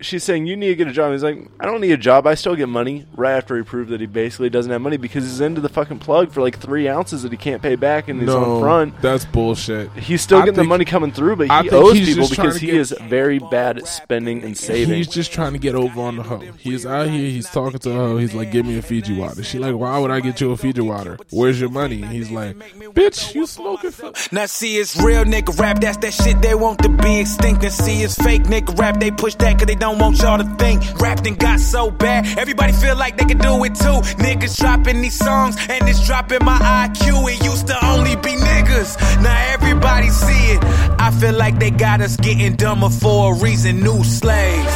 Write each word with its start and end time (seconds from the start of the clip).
she's 0.00 0.24
saying 0.24 0.46
you 0.46 0.56
need 0.56 0.68
to 0.68 0.74
get 0.74 0.88
a 0.88 0.92
job. 0.92 1.12
He's 1.12 1.22
like, 1.22 1.38
I 1.60 1.66
don't 1.66 1.80
need 1.80 1.92
a 1.92 1.96
job. 1.96 2.26
I 2.26 2.34
still 2.34 2.56
get 2.56 2.68
money. 2.68 3.06
Right 3.14 3.36
after 3.36 3.56
he 3.56 3.62
proved 3.62 3.90
that 3.90 4.00
he 4.00 4.06
basically 4.06 4.50
doesn't 4.50 4.70
have 4.70 4.80
money 4.80 4.96
because 4.96 5.24
he's 5.24 5.40
into 5.40 5.60
the 5.60 5.68
fucking 5.68 5.98
plug 5.98 6.32
for 6.32 6.40
like 6.40 6.58
three 6.58 6.88
ounces 6.88 7.22
that 7.22 7.32
he 7.32 7.38
can't 7.38 7.62
pay 7.62 7.76
back, 7.76 8.08
and 8.08 8.20
he's 8.20 8.28
no, 8.28 8.56
on 8.56 8.60
front. 8.60 9.02
that's 9.02 9.24
bullshit. 9.24 9.90
He's 9.92 10.22
still 10.22 10.38
I 10.38 10.44
getting 10.44 10.56
the 10.56 10.64
money 10.64 10.84
coming 10.84 11.12
through, 11.12 11.36
but 11.36 11.48
he 11.50 11.68
think 11.68 11.72
owes 11.72 11.98
people 11.98 12.28
because 12.28 12.56
he 12.56 12.70
is 12.70 12.94
very 13.02 13.38
bad 13.38 13.78
at 13.78 13.86
spending 13.86 14.42
and 14.42 14.56
saving. 14.56 14.94
He's 14.94 15.08
just 15.08 15.32
trying 15.32 15.52
to 15.52 15.58
get 15.58 15.74
over 15.74 16.00
on 16.00 16.16
the 16.16 16.22
hoe. 16.22 16.38
He's 16.58 16.86
out 16.86 17.08
here. 17.08 17.30
He's 17.30 17.48
talking 17.50 17.78
to 17.80 17.92
her. 17.92 18.18
He's 18.18 18.34
like, 18.34 18.52
"Give 18.52 18.66
me 18.66 18.78
a 18.78 18.82
Fiji 18.82 19.16
water." 19.16 19.42
She's 19.42 19.60
like, 19.60 19.74
"Why 19.74 19.98
would 19.98 20.10
I 20.10 20.20
get 20.20 20.40
you 20.40 20.52
a 20.52 20.56
Fiji 20.56 20.80
water? 20.80 21.18
Where's 21.30 21.60
your 21.60 21.70
money?" 21.70 22.02
He's 22.02 22.30
like, 22.30 22.56
"Bitch, 22.56 23.34
you 23.34 23.46
smoking." 23.46 23.90
For- 23.90 24.12
Now 24.32 24.46
see 24.46 24.76
it's 24.76 25.00
real 25.00 25.24
nigga 25.24 25.58
rap, 25.58 25.80
that's 25.80 25.96
that 25.98 26.12
shit 26.12 26.40
they 26.42 26.54
want 26.54 26.82
to 26.82 26.88
be 26.88 27.20
extinct. 27.20 27.62
And 27.64 27.72
see 27.72 28.02
it's 28.02 28.14
fake 28.14 28.42
nigga 28.42 28.78
rap, 28.78 29.00
they 29.00 29.10
push 29.10 29.34
that 29.36 29.58
cause 29.58 29.66
they 29.66 29.74
don't 29.74 29.87
want 29.90 30.18
y'all 30.18 30.38
to 30.38 30.44
think. 30.56 30.82
Rap 31.00 31.22
done 31.22 31.34
got 31.34 31.60
so 31.60 31.90
bad, 31.90 32.38
everybody 32.38 32.72
feel 32.72 32.96
like 32.96 33.16
they 33.16 33.24
can 33.24 33.38
do 33.38 33.64
it 33.64 33.74
too. 33.74 34.00
Niggas 34.22 34.58
dropping 34.58 35.00
these 35.00 35.18
songs 35.18 35.56
and 35.68 35.88
it's 35.88 36.06
dropping 36.06 36.44
my 36.44 36.58
IQ. 36.58 37.30
It 37.32 37.44
used 37.44 37.66
to 37.68 37.86
only 37.86 38.16
be 38.16 38.36
niggas, 38.36 39.22
now 39.22 39.52
everybody 39.52 40.08
see 40.08 40.52
it. 40.52 40.64
I 40.98 41.10
feel 41.10 41.34
like 41.34 41.58
they 41.58 41.70
got 41.70 42.00
us 42.00 42.16
getting 42.16 42.56
dumber 42.56 42.90
for 42.90 43.34
a 43.34 43.38
reason, 43.38 43.80
new 43.80 44.02
slaves. 44.04 44.74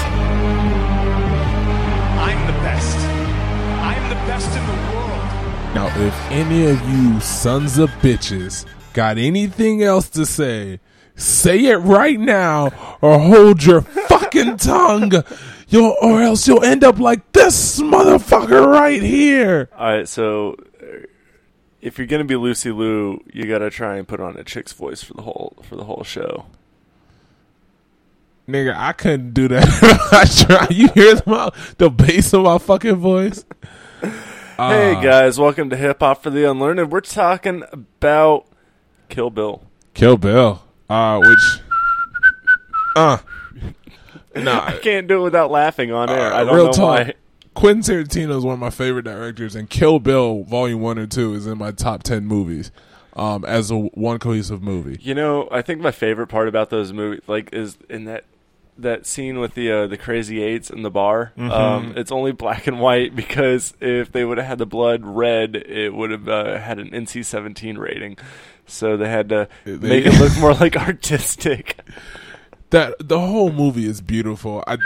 I'm 2.23 2.47
the 2.47 2.53
best. 2.61 2.97
I'm 3.83 4.09
the 4.09 4.15
best 4.27 4.49
in 4.57 4.67
the 4.67 4.73
world. 4.73 5.75
Now, 5.75 5.87
if 6.07 6.15
any 6.31 6.67
of 6.67 6.81
you 6.89 7.21
sons 7.21 7.79
of 7.79 7.91
bitches 8.03 8.65
got 8.93 9.19
anything 9.19 9.83
else 9.83 10.09
to 10.11 10.25
say, 10.27 10.81
say 11.17 11.67
it 11.67 11.79
right 11.79 12.21
now 12.21 12.71
or 13.01 13.19
hold 13.19 13.65
your 13.65 13.83
fucking 14.33 14.57
tongue. 14.57 15.25
You'll, 15.69 15.97
or 16.01 16.23
else 16.23 16.47
you'll 16.47 16.65
end 16.65 16.85
up 16.85 16.99
like 16.99 17.33
this 17.33 17.81
motherfucker 17.81 18.67
right 18.67 19.03
here. 19.03 19.69
All 19.77 19.87
right, 19.87 20.09
so 20.09 20.57
uh, 20.81 21.07
if 21.81 21.99
you're 21.99 22.07
gonna 22.07 22.25
be 22.25 22.37
Lucy 22.37 22.71
Liu, 22.71 23.23
you 23.33 23.47
gotta 23.47 23.71
try 23.71 23.97
and 23.97 24.07
put 24.07 24.21
on 24.21 24.37
a 24.37 24.45
chick's 24.45 24.73
voice 24.73 25.03
for 25.03 25.15
the 25.15 25.23
whole 25.23 25.57
for 25.63 25.77
the 25.77 25.85
whole 25.85 26.05
show. 26.05 26.47
Nigga, 28.49 28.75
I 28.77 28.93
couldn't 28.93 29.33
do 29.33 29.49
that. 29.49 29.65
I 30.13 30.25
try. 30.47 30.67
You 30.69 30.89
hear 30.89 31.21
my, 31.27 31.51
the 31.79 31.91
bass 31.91 32.33
of 32.33 32.43
my 32.43 32.59
fucking 32.59 32.97
voice? 32.97 33.45
hey 34.57 35.01
guys, 35.01 35.39
welcome 35.39 35.71
to 35.71 35.77
Hip 35.77 36.01
Hop 36.01 36.23
for 36.23 36.31
the 36.31 36.51
Unlearned. 36.51 36.91
We're 36.91 37.01
talking 37.01 37.63
about 37.73 38.47
Kill 39.09 39.31
Bill. 39.31 39.63
Kill 39.95 40.17
Bill. 40.17 40.63
Uh, 40.91 41.21
which, 41.21 41.61
uh, 42.97 43.19
nah. 44.37 44.65
I 44.67 44.79
can't 44.79 45.07
do 45.09 45.21
it 45.21 45.25
without 45.25 45.51
laughing 45.51 45.93
on 45.93 46.11
air. 46.11 46.33
Uh, 46.33 46.41
I 46.41 46.45
don't 46.45 46.55
real 46.55 46.67
know 46.67 46.73
talk. 46.73 47.07
why. 47.07 47.15
Quentin 47.55 47.83
Tarantino 47.83 48.39
is 48.39 48.45
one 48.45 48.55
of 48.55 48.61
my 48.61 48.71
favorite 48.71 49.05
directors, 49.05 49.55
and 49.55 49.69
Kill 49.69 49.99
Bill 49.99 50.43
Volume 50.45 50.81
One 50.81 50.97
and 50.99 51.11
Two 51.11 51.35
is 51.35 51.47
in 51.47 51.59
my 51.59 51.71
top 51.71 52.03
ten 52.03 52.25
movies, 52.25 52.71
um, 53.15 53.45
as 53.45 53.71
a 53.71 53.77
one 53.77 54.19
cohesive 54.19 54.63
movie. 54.63 54.99
You 55.03 55.15
know, 55.15 55.49
I 55.51 55.61
think 55.61 55.81
my 55.81 55.91
favorite 55.91 56.29
part 56.29 56.49
about 56.49 56.71
those 56.71 56.93
movies, 56.95 57.21
like, 57.27 57.53
is 57.53 57.77
in 57.91 58.05
that 58.07 58.25
that 58.79 59.05
scene 59.05 59.39
with 59.39 59.53
the 59.53 59.71
uh, 59.71 59.87
the 59.87 59.99
crazy 59.99 60.43
eights 60.43 60.71
in 60.71 60.81
the 60.83 60.91
bar. 60.91 61.33
Mm-hmm. 61.37 61.51
Um, 61.51 61.93
it's 61.95 62.11
only 62.11 62.33
black 62.33 62.67
and 62.67 62.81
white 62.81 63.15
because 63.15 63.75
if 63.81 64.11
they 64.13 64.25
would 64.25 64.39
have 64.39 64.47
had 64.47 64.57
the 64.59 64.65
blood 64.67 65.05
red, 65.05 65.55
it 65.57 65.93
would 65.93 66.11
have 66.11 66.27
uh, 66.29 66.59
had 66.59 66.79
an 66.79 66.89
NC 66.91 67.23
seventeen 67.27 67.77
rating. 67.77 68.17
So 68.67 68.97
they 68.97 69.11
had 69.11 69.29
to 69.29 69.47
They- 69.67 69.77
make 69.77 70.07
it 70.07 70.19
look 70.19 70.35
more 70.39 70.55
like 70.55 70.75
artistic. 70.77 71.79
That 72.73 72.95
the 72.99 73.21
whole 73.21 73.53
movie 73.53 73.87
is 73.87 74.01
beautiful. 74.01 74.65
I, 74.67 74.79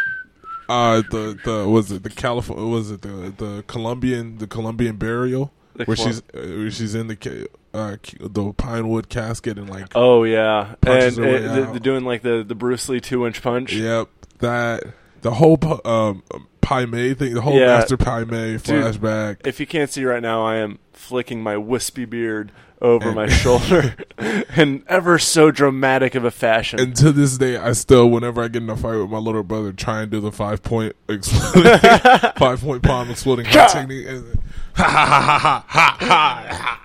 uh, 0.68 1.02
the 1.10 1.38
the 1.44 1.68
was 1.68 1.90
it 1.92 2.02
the 2.02 2.10
California 2.10 2.66
was 2.66 2.90
it 2.90 3.02
the 3.02 3.32
the 3.36 3.64
Colombian 3.66 4.38
the 4.38 4.46
Colombian 4.46 4.96
burial 4.96 5.52
The 5.74 5.84
where 5.84 5.96
Col- 5.96 6.06
she's 6.06 6.18
uh, 6.18 6.22
where 6.34 6.70
she's 6.70 6.94
in 6.94 7.06
the 7.06 7.48
uh, 7.72 7.96
the 8.20 8.52
pine 8.54 8.88
wood 8.88 9.08
casket 9.08 9.58
and 9.58 9.70
like 9.70 9.86
Oh 9.94 10.24
yeah, 10.24 10.70
and 10.70 10.80
Punches 10.80 11.16
her 11.18 11.22
way 11.24 11.38
the- 11.72 11.80
doing 11.80 12.04
like 12.04 12.22
the 12.22 12.44
the 12.46 12.54
Bruce 12.56 12.88
Lee 12.88 13.00
two 13.00 13.26
inch 13.26 13.40
punch. 13.42 13.72
Yep, 13.72 14.08
that 14.40 14.82
the 15.22 15.32
whole 15.34 15.58
um 15.84 16.22
Pai 16.60 16.84
Mei 16.84 17.14
thing, 17.14 17.34
the 17.34 17.40
whole 17.42 17.54
Yeah. 17.58 17.66
Master 17.66 17.96
Pai 17.96 18.24
Mei 18.24 18.56
flashback. 18.56 19.46
If 19.46 19.60
you 19.60 19.66
can't 19.68 19.88
see 19.88 20.04
right 20.04 20.20
now, 20.22 20.44
I 20.44 20.56
am 20.56 20.80
flicking 20.92 21.40
my 21.40 21.56
wispy 21.56 22.04
beard 22.06 22.50
over 22.80 23.12
my 23.12 23.28
shoulder 23.28 23.94
in 24.56 24.84
ever 24.88 25.18
so 25.18 25.50
dramatic 25.50 26.14
of 26.14 26.24
a 26.24 26.30
fashion. 26.30 26.80
And 26.80 26.96
to 26.96 27.12
this 27.12 27.38
day, 27.38 27.56
I 27.56 27.72
still, 27.72 28.10
whenever 28.10 28.42
I 28.42 28.48
get 28.48 28.62
in 28.62 28.70
a 28.70 28.76
fight 28.76 28.96
with 28.96 29.10
my 29.10 29.18
little 29.18 29.42
brother, 29.42 29.72
try 29.72 30.02
and 30.02 30.10
do 30.10 30.20
the 30.20 30.32
five 30.32 30.62
point 30.62 30.94
exploding, 31.08 31.78
five 32.36 32.60
point 32.60 32.82
palm 32.82 33.10
exploding 33.10 33.46
hot 33.46 33.70
technique. 33.70 34.06
And, 34.06 34.38
ha 34.74 34.84
ha 34.84 35.06
ha 35.06 35.38
ha 35.38 35.64
ha 35.68 35.96
ha 36.00 36.46
ha. 36.50 36.82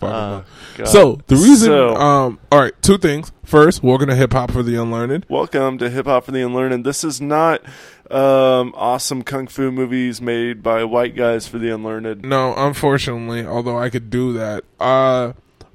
God. 0.00 0.44
So 0.84 1.18
the 1.26 1.36
reason, 1.36 1.68
So- 1.68 1.96
um, 1.96 2.38
all 2.52 2.60
right, 2.60 2.74
two 2.82 2.98
things. 2.98 3.32
First, 3.44 3.82
welcome 3.82 4.08
to 4.08 4.14
hip 4.14 4.32
hop 4.32 4.50
for 4.50 4.62
the 4.62 4.76
unlearned. 4.80 5.24
Welcome 5.28 5.78
to 5.78 5.88
Hip 5.88 6.06
Hop 6.06 6.24
for 6.24 6.32
the 6.32 6.42
Unlearned. 6.42 6.84
This 6.84 7.04
is 7.04 7.20
not 7.20 7.62
um, 8.10 8.72
awesome 8.76 9.22
kung 9.22 9.46
fu 9.46 9.70
movies 9.70 10.20
made 10.20 10.62
by 10.62 10.82
white 10.84 11.14
guys 11.16 11.46
for 11.46 11.58
the 11.58 11.70
unlearned. 11.72 12.24
No, 12.24 12.54
unfortunately, 12.56 13.46
although 13.46 13.78
I 13.78 13.88
could 13.88 14.10
do 14.10 14.32
that. 14.32 14.64
Uh, 14.80 15.32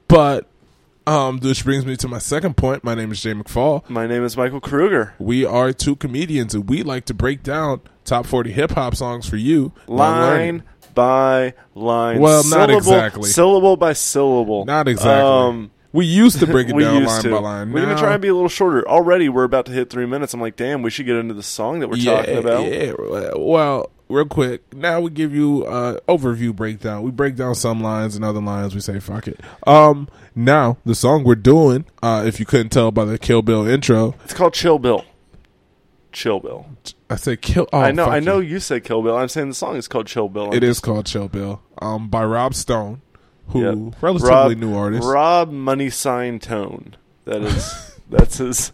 but 0.09 0.47
um, 1.07 1.39
this 1.39 1.61
brings 1.61 1.85
me 1.85 1.95
to 1.97 2.07
my 2.09 2.19
second 2.19 2.57
point. 2.57 2.83
My 2.83 2.93
name 2.93 3.11
is 3.11 3.21
Jay 3.21 3.33
McFall. 3.33 3.89
My 3.89 4.05
name 4.05 4.23
is 4.23 4.35
Michael 4.37 4.59
Kruger. 4.61 5.13
We 5.17 5.45
are 5.45 5.71
two 5.73 5.95
comedians, 5.95 6.53
and 6.53 6.69
we 6.69 6.83
like 6.83 7.05
to 7.05 7.13
break 7.13 7.41
down 7.41 7.81
top 8.03 8.25
forty 8.25 8.51
hip 8.51 8.71
hop 8.71 8.95
songs 8.95 9.27
for 9.29 9.37
you. 9.37 9.71
Line 9.87 10.63
by 10.93 11.53
line. 11.75 12.19
Well, 12.19 12.43
not 12.43 12.69
syllable, 12.69 12.77
exactly. 12.77 13.29
Syllable 13.29 13.77
by 13.77 13.93
syllable. 13.93 14.65
Not 14.65 14.87
exactly. 14.87 15.11
Um, 15.21 15.71
we 15.93 16.05
used 16.05 16.39
to 16.39 16.47
break 16.47 16.69
it 16.69 16.71
down 16.79 17.03
line 17.03 17.21
to. 17.23 17.31
by 17.31 17.39
line. 17.39 17.71
We're 17.71 17.81
gonna 17.85 17.97
try 17.97 18.13
and 18.13 18.21
be 18.21 18.29
a 18.29 18.33
little 18.33 18.49
shorter. 18.49 18.87
Already, 18.87 19.29
we're 19.29 19.43
about 19.43 19.65
to 19.67 19.71
hit 19.71 19.89
three 19.89 20.05
minutes. 20.05 20.33
I'm 20.33 20.41
like, 20.41 20.55
damn, 20.55 20.81
we 20.81 20.89
should 20.89 21.05
get 21.05 21.17
into 21.17 21.33
the 21.33 21.43
song 21.43 21.79
that 21.79 21.89
we're 21.89 21.97
talking 21.97 22.37
about. 22.37 22.71
Yeah, 22.71 22.93
well, 23.35 23.91
real 24.07 24.25
quick. 24.25 24.73
Now 24.73 25.01
we 25.01 25.09
give 25.09 25.33
you 25.35 25.65
uh 25.65 25.99
overview 26.07 26.55
breakdown. 26.55 27.03
We 27.03 27.11
break 27.11 27.35
down 27.35 27.55
some 27.55 27.81
lines 27.81 28.15
and 28.15 28.23
other 28.23 28.41
lines. 28.41 28.73
We 28.73 28.81
say 28.81 28.99
fuck 28.99 29.27
it. 29.27 29.39
Um, 29.67 30.07
now 30.33 30.77
the 30.85 30.95
song 30.95 31.23
we're 31.25 31.35
doing. 31.35 31.85
Uh, 32.01 32.23
if 32.25 32.39
you 32.39 32.45
couldn't 32.45 32.69
tell 32.69 32.91
by 32.91 33.03
the 33.05 33.17
Kill 33.17 33.41
Bill 33.41 33.67
intro, 33.67 34.15
It's 34.23 34.33
called 34.33 34.53
Chill 34.53 34.79
Bill. 34.79 35.03
Chill 36.11 36.39
Bill. 36.39 36.65
I 37.09 37.15
said 37.15 37.41
kill. 37.41 37.67
Oh, 37.73 37.79
I 37.79 37.91
know. 37.91 38.05
I 38.05 38.19
know 38.19 38.39
you. 38.39 38.51
you 38.55 38.59
said 38.59 38.83
Kill 38.83 39.01
Bill. 39.01 39.17
I'm 39.17 39.27
saying 39.29 39.49
the 39.49 39.53
song 39.55 39.75
is 39.75 39.87
called 39.87 40.07
Chill 40.07 40.29
Bill. 40.29 40.53
It 40.53 40.63
is 40.63 40.79
called 40.79 41.05
Chill 41.05 41.27
Bill. 41.27 41.61
Um, 41.81 42.09
by 42.09 42.23
Rob 42.25 42.53
Stone, 42.53 43.01
who 43.47 43.61
Yep. 43.89 43.95
relatively 44.01 44.29
Rob- 44.29 44.57
new 44.57 44.73
artist. 44.75 45.07
Rob 45.07 45.51
Money 45.51 45.89
Sign 45.89 46.39
Tone. 46.39 46.95
That 47.25 47.41
is. 47.41 47.99
that's 48.09 48.37
his. 48.37 48.71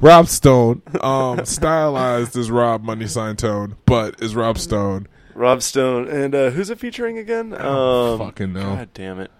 Rob 0.00 0.28
Stone, 0.28 0.82
um, 1.02 1.44
stylized 1.44 2.36
as 2.36 2.50
Rob 2.50 2.82
Money 2.82 3.06
Sign 3.06 3.36
Tone, 3.36 3.76
but 3.86 4.20
is 4.22 4.34
Rob 4.34 4.56
Stone. 4.58 5.06
Rob 5.34 5.62
Stone. 5.62 6.08
And 6.08 6.34
uh, 6.34 6.50
who's 6.50 6.70
it 6.70 6.78
featuring 6.78 7.18
again? 7.18 7.50
don't 7.50 7.60
Um, 7.60 8.18
fucking 8.18 8.52
know. 8.52 8.76
God 8.76 8.88
damn 8.94 9.20
it. 9.20 9.30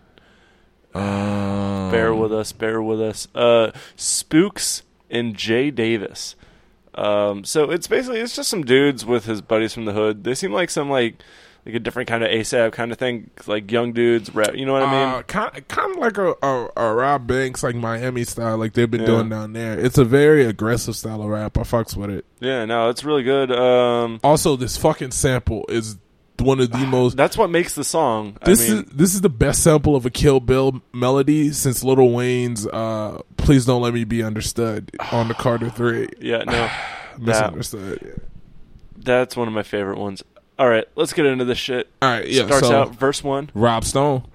Um, 0.94 1.90
Bear 1.90 2.14
with 2.14 2.32
us. 2.32 2.52
Bear 2.52 2.82
with 2.82 3.00
us. 3.00 3.28
Uh, 3.34 3.70
Spooks 3.96 4.82
and 5.10 5.34
Jay 5.36 5.70
Davis. 5.70 6.36
Um, 6.94 7.44
so 7.44 7.70
it's 7.70 7.86
basically 7.86 8.20
it's 8.20 8.34
just 8.36 8.50
some 8.50 8.62
dudes 8.64 9.04
with 9.06 9.24
his 9.24 9.40
buddies 9.42 9.72
from 9.72 9.84
the 9.84 9.92
hood. 9.92 10.24
They 10.24 10.34
seem 10.34 10.52
like 10.52 10.70
some 10.70 10.90
like 10.90 11.16
like 11.66 11.74
a 11.74 11.78
different 11.78 12.08
kind 12.08 12.24
of 12.24 12.30
ASAP 12.30 12.72
kind 12.72 12.90
of 12.90 12.96
thing, 12.98 13.30
like 13.46 13.70
young 13.70 13.92
dudes 13.92 14.34
rap. 14.34 14.54
You 14.54 14.64
know 14.64 14.72
what 14.72 14.82
I 14.82 14.90
mean? 14.90 15.14
Uh, 15.18 15.22
kind, 15.24 15.68
kind 15.68 15.90
of 15.92 15.98
like 15.98 16.16
a, 16.16 16.34
a, 16.42 16.68
a 16.74 16.94
Robb 16.94 17.26
Banks, 17.26 17.62
like 17.62 17.74
Miami 17.74 18.24
style, 18.24 18.56
like 18.56 18.72
they've 18.72 18.90
been 18.90 19.02
Yeah. 19.02 19.06
doing 19.08 19.28
down 19.28 19.52
there. 19.52 19.78
It's 19.78 19.98
a 19.98 20.04
very 20.06 20.46
aggressive 20.46 20.96
style 20.96 21.20
of 21.22 21.28
rap. 21.28 21.58
I 21.58 21.62
fucks 21.62 21.94
with 21.94 22.08
it. 22.10 22.24
yeah, 22.40 22.64
no, 22.64 22.88
it's 22.88 23.04
really 23.04 23.22
good. 23.24 23.52
Um, 23.52 24.20
Also, 24.24 24.56
this 24.56 24.78
fucking 24.78 25.10
sample 25.10 25.66
is 25.68 25.98
one 26.40 26.60
of 26.60 26.70
the 26.70 26.78
most. 26.78 27.16
that's 27.16 27.36
what 27.36 27.50
makes 27.50 27.74
the 27.74 27.84
song. 27.84 28.36
This 28.44 28.68
I 28.68 28.74
mean, 28.74 28.84
is 28.84 28.90
this 28.92 29.14
is 29.14 29.20
the 29.20 29.28
best 29.28 29.62
sample 29.62 29.96
of 29.96 30.06
a 30.06 30.10
Kill 30.10 30.40
Bill 30.40 30.80
melody 30.92 31.52
since 31.52 31.84
Lil 31.84 32.10
Wayne's 32.10 32.66
uh, 32.66 33.20
"Please 33.36 33.66
Don't 33.66 33.82
Let 33.82 33.94
Me 33.94 34.04
Be 34.04 34.22
Understood" 34.22 34.90
on 35.12 35.28
the 35.28 35.34
Carter 35.34 35.70
Three. 35.70 36.08
yeah, 36.20 36.44
no, 36.44 36.70
Misunderstood. 37.18 38.00
yeah. 38.04 38.24
that's 38.96 39.36
one 39.36 39.48
of 39.48 39.54
my 39.54 39.62
favorite 39.62 39.98
ones. 39.98 40.22
All 40.58 40.68
right, 40.68 40.86
let's 40.94 41.12
get 41.12 41.26
into 41.26 41.44
this 41.44 41.58
shit. 41.58 41.88
All 42.02 42.10
right, 42.10 42.28
yeah. 42.28 42.46
Starts 42.46 42.68
so 42.68 42.80
out 42.82 42.94
verse 42.94 43.24
one. 43.24 43.50
Rob 43.54 43.84
Stone. 43.84 44.26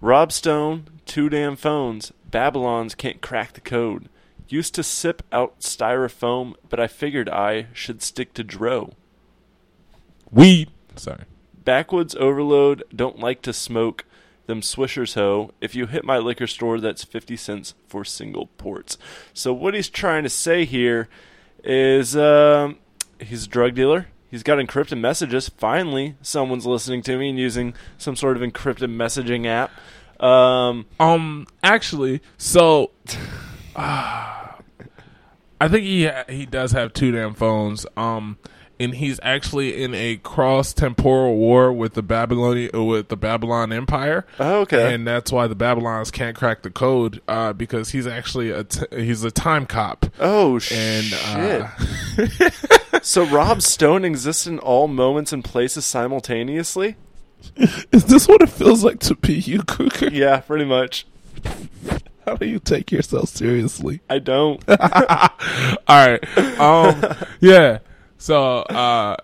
Rob 0.00 0.30
Stone, 0.32 0.88
two 1.04 1.28
damn 1.28 1.56
phones. 1.56 2.12
Babylons 2.30 2.94
can't 2.94 3.20
crack 3.20 3.54
the 3.54 3.60
code. 3.60 4.08
Used 4.48 4.74
to 4.76 4.82
sip 4.82 5.22
out 5.32 5.60
styrofoam, 5.60 6.54
but 6.68 6.78
I 6.80 6.86
figured 6.86 7.28
I 7.28 7.66
should 7.72 8.02
stick 8.02 8.32
to 8.34 8.44
dro. 8.44 8.92
Weed. 10.30 10.70
Sorry. 10.98 11.24
Backwoods 11.64 12.14
overload, 12.16 12.84
don't 12.94 13.18
like 13.18 13.42
to 13.42 13.52
smoke. 13.52 14.04
Them 14.46 14.62
swishers 14.62 15.14
ho. 15.14 15.50
If 15.60 15.74
you 15.74 15.86
hit 15.86 16.04
my 16.04 16.16
liquor 16.16 16.46
store, 16.46 16.80
that's 16.80 17.04
50 17.04 17.36
cents 17.36 17.74
for 17.86 18.02
single 18.04 18.46
ports. 18.56 18.96
So, 19.34 19.52
what 19.52 19.74
he's 19.74 19.90
trying 19.90 20.22
to 20.22 20.30
say 20.30 20.64
here 20.64 21.08
is 21.62 22.16
um, 22.16 22.78
he's 23.20 23.44
a 23.44 23.48
drug 23.48 23.74
dealer. 23.74 24.06
He's 24.30 24.42
got 24.42 24.56
encrypted 24.58 24.98
messages. 25.00 25.50
Finally, 25.50 26.16
someone's 26.22 26.64
listening 26.64 27.02
to 27.02 27.18
me 27.18 27.28
and 27.30 27.38
using 27.38 27.74
some 27.98 28.16
sort 28.16 28.36
of 28.36 28.42
encrypted 28.42 28.94
messaging 28.94 29.46
app. 29.46 29.70
Um, 30.22 30.86
Um, 30.98 31.46
actually, 31.62 32.22
so 32.38 32.90
uh, 33.76 34.46
I 35.60 35.68
think 35.68 35.84
he 35.84 36.06
ha- 36.06 36.24
he 36.28 36.46
does 36.46 36.72
have 36.72 36.92
two 36.92 37.10
damn 37.12 37.34
phones. 37.34 37.84
Um, 37.96 38.38
and 38.80 38.94
he's 38.94 39.18
actually 39.22 39.82
in 39.82 39.94
a 39.94 40.16
cross 40.18 40.72
temporal 40.72 41.36
war 41.36 41.72
with 41.72 41.94
the 41.94 42.02
Babylonian 42.02 42.86
with 42.86 43.08
the 43.08 43.16
Babylon 43.16 43.72
Empire. 43.72 44.24
Oh, 44.38 44.60
okay. 44.60 44.94
and 44.94 45.06
that's 45.06 45.30
why 45.32 45.46
the 45.46 45.54
Babylons 45.54 46.10
can't 46.10 46.36
crack 46.36 46.62
the 46.62 46.70
code 46.70 47.20
uh, 47.28 47.52
because 47.52 47.90
he's 47.90 48.06
actually 48.06 48.50
a 48.50 48.64
t- 48.64 48.86
he's 48.92 49.24
a 49.24 49.30
time 49.30 49.66
cop. 49.66 50.06
oh 50.20 50.54
And 50.72 51.04
shit! 51.04 51.62
uh, 51.62 52.50
so 53.02 53.24
Rob 53.26 53.62
Stone 53.62 54.04
exists 54.04 54.46
in 54.46 54.58
all 54.58 54.88
moments 54.88 55.32
and 55.32 55.44
places 55.44 55.84
simultaneously. 55.84 56.96
is 57.56 58.04
this 58.06 58.26
what 58.28 58.42
it 58.42 58.48
feels 58.50 58.82
like 58.84 58.98
to 59.00 59.14
be 59.14 59.34
you, 59.34 59.62
Kruger? 59.62 60.08
Yeah, 60.10 60.38
pretty 60.40 60.64
much. 60.64 61.06
How 62.26 62.34
do 62.36 62.46
you 62.46 62.58
take 62.58 62.92
yourself 62.92 63.28
seriously? 63.30 64.00
I 64.10 64.18
don't. 64.18 64.62
All 64.68 64.76
right. 65.88 66.38
Um. 66.60 67.16
yeah. 67.40 67.78
So, 68.18 68.58
uh, 68.62 69.16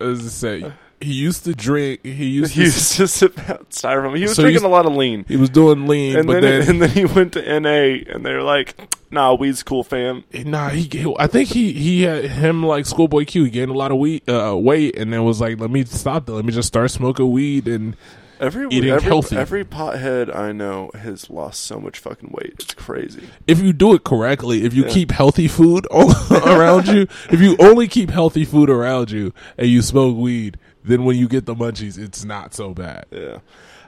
as 0.00 0.20
I 0.26 0.28
say, 0.28 0.72
he 1.00 1.12
used 1.14 1.44
to 1.44 1.54
drink. 1.54 2.00
He 2.04 2.26
used 2.26 2.52
he 2.54 2.60
to. 2.60 2.64
used 2.66 2.96
to 2.96 3.08
sip 3.08 3.38
out 3.50 3.70
styrofoam. 3.70 4.16
He 4.16 4.22
was 4.22 4.34
So 4.36 4.42
drinking 4.42 4.60
he's- 4.62 4.68
a 4.70 4.72
lot 4.72 4.86
of 4.86 4.94
lean. 4.94 5.24
he 5.26 5.36
was 5.36 5.50
doing 5.50 5.86
lean, 5.88 6.16
And 6.16 6.26
but 6.26 6.40
then, 6.42 6.60
then, 6.60 6.68
and 6.70 6.82
then 6.82 6.90
he 6.90 7.04
went 7.04 7.32
to 7.32 7.40
NA, 7.60 8.04
and 8.12 8.24
they 8.24 8.32
were 8.34 8.42
like, 8.42 8.76
"Nah, 9.10 9.34
weed's 9.34 9.62
cool, 9.62 9.82
fam." 9.82 10.24
nah, 10.32 10.68
he, 10.68 10.82
he- 10.82 11.16
I 11.18 11.26
think 11.26 11.48
he 11.48 11.72
he 11.72 12.02
had 12.02 12.24
him 12.26 12.62
like 12.64 12.86
Schoolboy 12.86 13.24
Q. 13.24 13.44
He 13.44 13.50
gained 13.50 13.70
a 13.70 13.74
lot 13.74 13.90
of 13.90 13.98
weed, 13.98 14.22
uh, 14.28 14.56
weight, 14.56 14.96
and 14.96 15.12
then 15.12 15.24
was 15.24 15.40
like, 15.40 15.58
"Let 15.58 15.70
me 15.70 15.84
stop 15.84 16.26
that. 16.26 16.32
Let 16.32 16.44
me 16.44 16.52
just 16.52 16.68
start 16.68 16.90
smoking 16.90 17.30
weed." 17.32 17.66
And 17.66 17.96
Every 18.42 18.66
Eating 18.70 18.90
every, 18.90 19.08
healthy. 19.08 19.36
every 19.36 19.64
pothead 19.64 20.34
I 20.34 20.50
know 20.50 20.90
has 20.94 21.30
lost 21.30 21.60
so 21.60 21.78
much 21.78 22.00
fucking 22.00 22.30
weight. 22.32 22.54
It's 22.58 22.74
crazy. 22.74 23.28
if 23.46 23.60
you 23.60 23.72
do 23.72 23.94
it 23.94 24.02
correctly, 24.02 24.64
if 24.64 24.74
you 24.74 24.84
keep 24.84 25.12
healthy 25.12 25.46
food 25.46 25.86
around 25.92 26.88
you, 26.88 27.06
if 27.30 27.40
you 27.40 27.56
only 27.60 27.86
keep 27.86 28.10
healthy 28.10 28.44
food 28.44 28.68
around 28.68 29.12
you, 29.12 29.32
and 29.56 29.68
you 29.68 29.80
smoke 29.80 30.16
weed, 30.16 30.58
then 30.84 31.04
when 31.04 31.16
you 31.16 31.28
get 31.28 31.46
the 31.46 31.54
munchies, 31.54 31.96
it's 31.96 32.24
not 32.24 32.52
so 32.52 32.74
bad. 32.74 33.06
Yeah. 33.12 33.38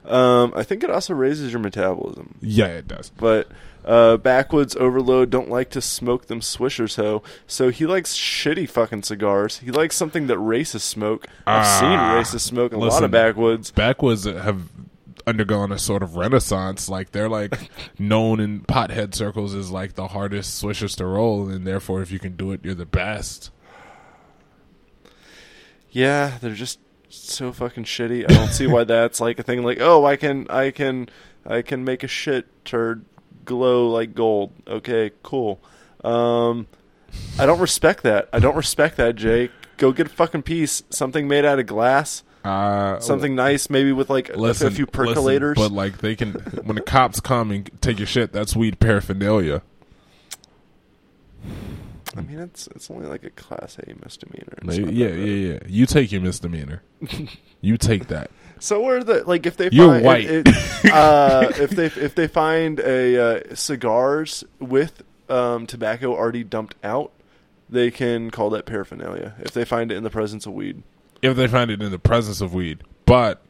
Um, 0.05 0.53
I 0.55 0.63
think 0.63 0.85
it 0.85 0.91
also 0.91 1.15
raises 1.15 1.51
your 1.53 1.61
metabolism. 1.61 2.35
Yeah, 2.43 2.67
it 2.67 2.87
does. 2.87 3.11
But 3.17 3.49
uh, 3.85 4.19
backwoods 4.19 4.77
overload 4.77 5.31
don't 5.31 5.49
like 5.49 5.71
to 5.71 5.81
smoke 5.81 6.27
them 6.27 6.41
swishers 6.41 6.97
ho. 6.97 7.23
So 7.47 7.71
he 7.71 7.87
likes 7.87 8.15
shitty 8.15 8.69
fucking 8.69 9.05
cigars. 9.05 9.59
He 9.59 9.71
likes 9.71 9.97
something 9.97 10.27
that 10.27 10.37
racists 10.39 10.81
smoke. 10.83 11.27
I've 11.47 11.65
Ah, 11.65 11.81
seen 11.81 11.99
racists 12.39 12.45
smoke 12.47 12.73
a 12.73 12.77
lot 12.79 13.03
of 13.03 13.11
backwoods. 13.11 13.71
Backwoods 13.71 14.25
have 14.25 14.69
undergone 15.27 15.73
a 15.73 15.79
sort 15.79 16.03
of 16.03 16.17
renaissance. 16.17 16.89
Like 16.91 17.13
they're 17.13 17.31
like 17.31 17.57
known 17.99 18.41
in 18.41 18.61
pothead 18.61 19.15
circles 19.15 19.55
as 19.55 19.71
like 19.71 19.95
the 19.95 20.09
hardest 20.09 20.63
swishers 20.63 20.95
to 20.99 21.07
roll, 21.07 21.49
and 21.49 21.67
therefore, 21.67 22.03
if 22.03 22.11
you 22.11 22.19
can 22.19 22.37
do 22.37 22.53
it, 22.53 22.61
you're 22.63 22.75
the 22.75 22.85
best. 22.85 23.51
Yeah, 25.91 26.39
they're 26.41 26.55
just 26.55 26.79
so 27.15 27.53
fucking 27.53 27.85
shitty. 27.85 28.25
I 28.31 28.35
don't 28.35 28.49
see 28.53 28.67
why 28.67 28.85
that's 28.85 29.21
like 29.21 29.39
a 29.39 29.43
thing. 29.43 29.63
Like, 29.63 29.79
oh, 29.81 30.05
I 30.05 30.17
can, 30.17 30.47
I 30.51 30.71
can, 30.71 31.09
I 31.47 31.63
can 31.63 31.85
make 31.85 32.03
a 32.03 32.09
shit 32.09 32.47
turd 32.65 33.05
glow 33.45 33.89
like 33.89 34.15
gold. 34.15 34.53
Okay, 34.67 35.11
cool. 35.23 35.61
Um, 36.03 36.67
I 37.39 37.47
don't 37.47 37.61
respect 37.61 38.03
that. 38.03 38.29
I 38.33 38.39
don't 38.39 38.57
respect 38.57 38.97
that, 38.97 39.17
Jake. 39.17 39.51
Go 39.77 39.93
get 39.93 40.07
a 40.07 40.11
fucking 40.11 40.43
piece. 40.43 40.83
Something 40.91 41.27
made 41.29 41.45
out 41.45 41.59
of 41.59 41.67
glass. 41.67 42.23
Uh, 42.45 43.01
Something 43.01 43.35
nice, 43.35 43.71
maybe 43.71 43.91
with 43.93 44.11
like 44.11 44.29
a- 44.29 44.37
listen, 44.37 44.67
a 44.67 44.71
few 44.71 44.85
listen, 44.93 45.15
percolators. 45.15 45.55
but 45.55 45.73
like 45.73 45.99
they 45.99 46.15
can 46.15 46.33
when 46.65 46.75
the 46.77 46.83
cops 46.83 47.19
come 47.19 47.51
and 47.51 47.71
take 47.81 47.99
your 47.99 48.07
shit, 48.07 48.33
that's 48.33 48.55
weed 48.55 48.79
paraphernalia. 48.81 49.63
I 52.17 52.21
mean, 52.23 52.39
it's 52.39 52.67
it's 52.69 52.91
only 52.91 53.07
like 53.07 53.25
a 53.25 53.31
class 53.31 53.79
A 53.79 53.95
misdemeanor. 54.03 54.59
Like, 54.63 54.79
yeah, 54.79 55.09
yeah, 55.09 55.53
yeah. 55.55 55.59
You 55.67 55.87
take 55.87 56.13
your 56.13 56.21
misdemeanor. 56.21 56.83
you 57.61 57.77
take 57.77 58.09
that. 58.09 58.31
So 58.61 58.81
where 58.81 59.03
the 59.03 59.25
like 59.25 59.47
if 59.47 59.57
they 59.57 59.69
You're 59.73 59.89
find 59.89 60.05
white. 60.05 60.25
it- 60.25 60.49
it- 60.49 60.93
uh, 60.93 61.51
if 61.57 61.71
they 61.71 61.87
if 61.87 62.15
they 62.15 62.27
find 62.29 62.79
a 62.81 63.51
uh, 63.51 63.55
cigars 63.55 64.45
with 64.61 65.03
um, 65.29 65.67
tobacco 65.67 66.15
already 66.15 66.45
dumped 66.45 66.77
out, 66.85 67.13
they 67.69 67.91
can 67.91 68.31
call 68.31 68.51
that 68.51 68.65
paraphernalia. 68.67 69.35
If 69.41 69.53
they 69.53 69.65
find 69.65 69.91
it 69.91 69.97
in 69.97 70.05
the 70.05 70.11
presence 70.11 70.47
of 70.47 70.53
weed, 70.53 70.83
If 71.23 71.37
they 71.37 71.49
find 71.49 71.71
it 71.71 71.83
in 71.83 71.91
the 71.91 71.99
presence 71.99 72.41
of 72.41 72.55
weed, 72.55 72.83
but. 73.07 73.43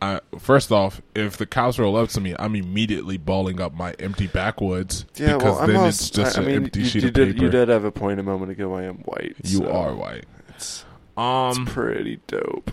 I, 0.00 0.20
first 0.38 0.70
off, 0.72 1.02
if 1.14 1.36
the 1.36 1.46
cops 1.46 1.78
roll 1.78 1.96
up 1.96 2.08
to 2.10 2.20
me, 2.20 2.34
I'm 2.38 2.54
immediately 2.54 3.16
balling 3.16 3.60
up 3.60 3.74
my 3.74 3.92
empty 3.98 4.26
backwoods 4.26 5.04
yeah. 5.16 5.36
because 5.36 5.58
well, 5.58 5.66
then 5.66 5.76
also, 5.76 5.88
it's 5.88 6.10
just 6.10 6.38
I, 6.38 6.42
I 6.42 6.44
mean, 6.44 6.56
empty 6.56 6.80
you, 6.80 6.86
sheet 6.86 7.02
you 7.02 7.08
of 7.08 7.14
did 7.14 7.34
paper. 7.34 7.44
you 7.44 7.50
did 7.50 7.68
have 7.68 7.84
a 7.84 7.90
point 7.90 8.20
a 8.20 8.22
moment 8.22 8.52
ago. 8.52 8.74
I 8.74 8.84
am 8.84 8.98
white. 8.98 9.36
You 9.44 9.58
so 9.58 9.70
are 9.72 9.94
white. 9.94 10.24
It's, 10.50 10.84
Um, 11.16 11.62
it's 11.62 11.72
pretty 11.72 12.20
dope. 12.26 12.72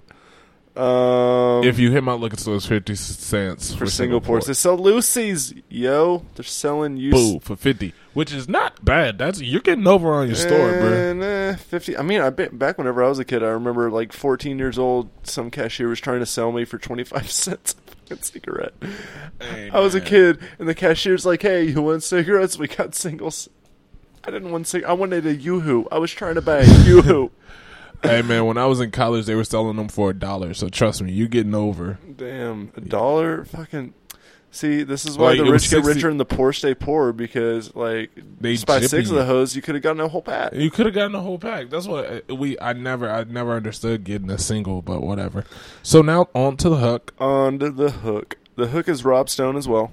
Um, 0.77 1.63
if 1.63 1.79
you 1.79 1.91
hit 1.91 2.03
my 2.03 2.13
look 2.13 2.33
at 2.33 2.39
those 2.39 2.65
fifty 2.65 2.95
cents 2.95 3.73
for 3.73 3.85
Singapore, 3.85 4.41
they 4.41 4.53
sell 4.53 4.77
Lucy's, 4.77 5.53
yo. 5.69 6.25
They're 6.35 6.43
selling 6.43 6.97
you 6.97 7.11
boo 7.11 7.39
for 7.39 7.55
fifty, 7.55 7.93
which 8.13 8.33
is 8.33 8.49
not 8.49 8.83
bad. 8.83 9.17
That's 9.17 9.41
you're 9.41 9.61
getting 9.61 9.87
over 9.87 10.13
on 10.13 10.27
your 10.27 10.35
store, 10.35 10.71
bro. 10.71 11.21
Uh, 11.21 11.55
Fifty. 11.55 11.95
I 11.97 12.01
mean, 12.01 12.19
I 12.19 12.29
bet 12.29 12.57
back 12.59 12.77
whenever 12.77 13.03
I 13.03 13.07
was 13.07 13.19
a 13.19 13.25
kid, 13.25 13.41
I 13.41 13.47
remember 13.47 13.89
like 13.89 14.11
14 14.11 14.59
years 14.59 14.77
old. 14.77 15.09
Some 15.23 15.49
cashier 15.49 15.87
was 15.87 16.01
trying 16.01 16.19
to 16.19 16.25
sell 16.25 16.51
me 16.51 16.65
for 16.65 16.77
25 16.77 17.31
cents 17.31 17.73
a 17.73 17.91
fucking 17.91 18.23
cigarette. 18.23 18.73
I 19.71 19.79
was 19.79 19.95
a 19.95 20.01
kid, 20.01 20.39
and 20.59 20.67
the 20.67 20.75
cashier's 20.75 21.25
like, 21.25 21.41
"Hey, 21.41 21.63
you 21.65 21.81
want 21.81 22.03
cigarettes? 22.03 22.57
We 22.57 22.67
got 22.67 22.95
singles." 22.95 23.49
I 24.27 24.31
didn't 24.31 24.51
want 24.51 24.67
cig. 24.67 24.83
I 24.83 24.93
wanted 24.93 25.25
a 25.25 25.35
YooHoo. 25.35 25.87
I 25.91 25.99
was 25.99 26.11
trying 26.11 26.35
to 26.35 26.41
buy 26.41 26.57
a 26.57 26.63
YooHoo. 26.65 27.29
Hey 28.03 28.21
man, 28.21 28.45
when 28.45 28.57
I 28.57 28.65
was 28.65 28.79
in 28.79 28.91
college, 28.91 29.25
they 29.25 29.35
were 29.35 29.43
selling 29.43 29.77
them 29.77 29.87
for 29.87 30.09
a 30.11 30.13
dollar. 30.13 30.53
So 30.53 30.69
trust 30.69 31.01
me, 31.01 31.11
you 31.11 31.27
getting 31.27 31.55
over. 31.55 31.99
Damn, 32.15 32.71
a 32.75 32.81
dollar. 32.81 33.45
Fucking. 33.45 33.93
See, 34.51 34.83
this 34.83 35.05
is 35.05 35.17
why 35.17 35.33
Like, 35.33 35.39
the 35.39 35.51
rich 35.51 35.69
get 35.69 35.83
richer 35.83 36.07
and 36.07 36.17
the 36.17 36.23
poor 36.23 36.53
stay 36.53 36.73
poor 36.73 37.11
because, 37.11 37.75
like, 37.75 38.11
They 38.39 38.53
just 38.53 38.65
buy 38.65 38.79
six 38.79 39.09
of 39.09 39.17
the 39.17 39.25
hose, 39.25 39.53
you 39.53 39.61
could 39.61 39.75
have 39.75 39.81
gotten 39.83 39.99
a 39.99 40.07
whole 40.07 40.21
pack. 40.21 40.53
You 40.53 40.71
could 40.71 40.85
have 40.85 40.95
gotten 40.95 41.13
a 41.13 41.19
whole 41.19 41.37
pack. 41.37 41.69
That's 41.69 41.87
what 41.87 42.23
uh, 42.29 42.35
we. 42.35 42.57
I 42.61 42.71
never, 42.71 43.09
I 43.11 43.25
never 43.25 43.51
understood 43.51 44.05
getting 44.05 44.29
a 44.29 44.37
single, 44.37 44.81
but 44.81 45.01
whatever. 45.01 45.43
So 45.83 46.01
now 46.01 46.29
on 46.33 46.55
to 46.57 46.69
the 46.69 46.77
hook. 46.77 47.13
onto 47.19 47.69
the 47.69 47.91
hook. 47.91 48.37
The 48.55 48.67
hook 48.67 48.87
is 48.87 49.03
Rob 49.03 49.29
Stone 49.29 49.57
as 49.57 49.67
well, 49.67 49.91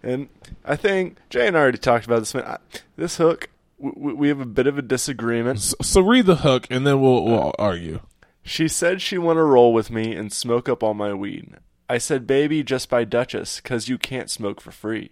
and 0.00 0.28
I 0.64 0.76
think 0.76 1.16
Jay 1.28 1.48
and 1.48 1.56
I 1.56 1.60
already 1.62 1.78
talked 1.78 2.06
about 2.06 2.20
this. 2.20 2.32
Man, 2.34 2.44
I, 2.44 2.58
this 2.94 3.16
hook, 3.16 3.48
we, 3.82 4.12
we 4.14 4.28
have 4.28 4.40
a 4.40 4.46
bit 4.46 4.66
of 4.66 4.78
a 4.78 4.82
disagreement. 4.82 5.60
So, 5.60 5.76
so 5.82 6.00
read 6.00 6.26
the 6.26 6.36
hook, 6.36 6.66
and 6.70 6.86
then 6.86 7.00
we'll 7.00 7.24
we'll 7.24 7.48
uh, 7.48 7.52
argue. 7.58 8.00
She 8.42 8.68
said 8.68 9.00
she 9.02 9.18
want 9.18 9.36
to 9.36 9.42
roll 9.44 9.72
with 9.72 9.90
me 9.90 10.14
and 10.14 10.32
smoke 10.32 10.68
up 10.68 10.82
all 10.82 10.94
my 10.94 11.12
weed. 11.14 11.54
I 11.88 11.98
said, 11.98 12.26
baby, 12.26 12.62
just 12.62 12.88
buy 12.88 13.04
Duchess, 13.04 13.60
'cause 13.60 13.88
you 13.88 13.98
can't 13.98 14.30
smoke 14.30 14.60
for 14.60 14.70
free. 14.70 15.10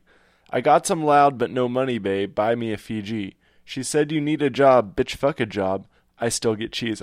I 0.51 0.61
got 0.61 0.87
some 0.87 1.05
loud 1.05 1.39
but 1.39 1.51
no 1.51 1.69
money, 1.69 1.99
babe. 1.99 2.35
Buy 2.35 2.55
me 2.55 2.73
a 2.73 2.77
Fiji. 2.77 3.37
She 3.65 3.83
said, 3.85 4.11
you 4.11 4.21
need 4.21 4.43
a 4.43 4.51
job, 4.51 4.97
bitch. 4.97 5.15
Fuck 5.15 5.39
a 5.41 5.47
job. 5.47 5.87
I 6.19 6.29
still 6.29 6.55
get 6.57 6.73
cheese. 6.73 7.03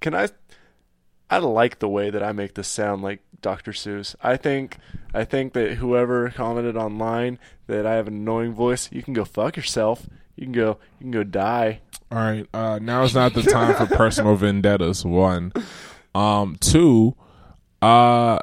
Can 0.00 0.14
I? 0.14 0.28
I 1.30 1.38
like 1.38 1.78
the 1.78 1.88
way 1.88 2.10
that 2.10 2.22
I 2.22 2.32
make 2.32 2.54
this 2.54 2.68
sound 2.68 3.02
like 3.02 3.20
Dr. 3.40 3.72
Seuss. 3.72 4.14
I 4.22 4.36
think 4.36 4.76
I 5.12 5.24
think 5.24 5.54
that 5.54 5.74
whoever 5.74 6.30
commented 6.30 6.76
online 6.76 7.38
that 7.66 7.86
I 7.86 7.94
have 7.94 8.06
an 8.06 8.14
annoying 8.14 8.52
voice, 8.52 8.90
you 8.92 9.02
can 9.02 9.14
go 9.14 9.24
fuck 9.24 9.56
yourself. 9.56 10.06
You 10.36 10.44
can 10.46 10.52
go 10.52 10.78
you 10.98 11.04
can 11.04 11.10
go 11.10 11.24
die. 11.24 11.80
All 12.10 12.18
right. 12.18 12.46
Uh, 12.54 12.78
now 12.80 13.02
is 13.02 13.14
not 13.14 13.34
the 13.34 13.42
time 13.42 13.74
for 13.74 13.92
personal 13.94 14.36
vendettas. 14.36 15.04
One, 15.04 15.52
um, 16.14 16.56
two. 16.60 17.16
Uh, 17.82 18.38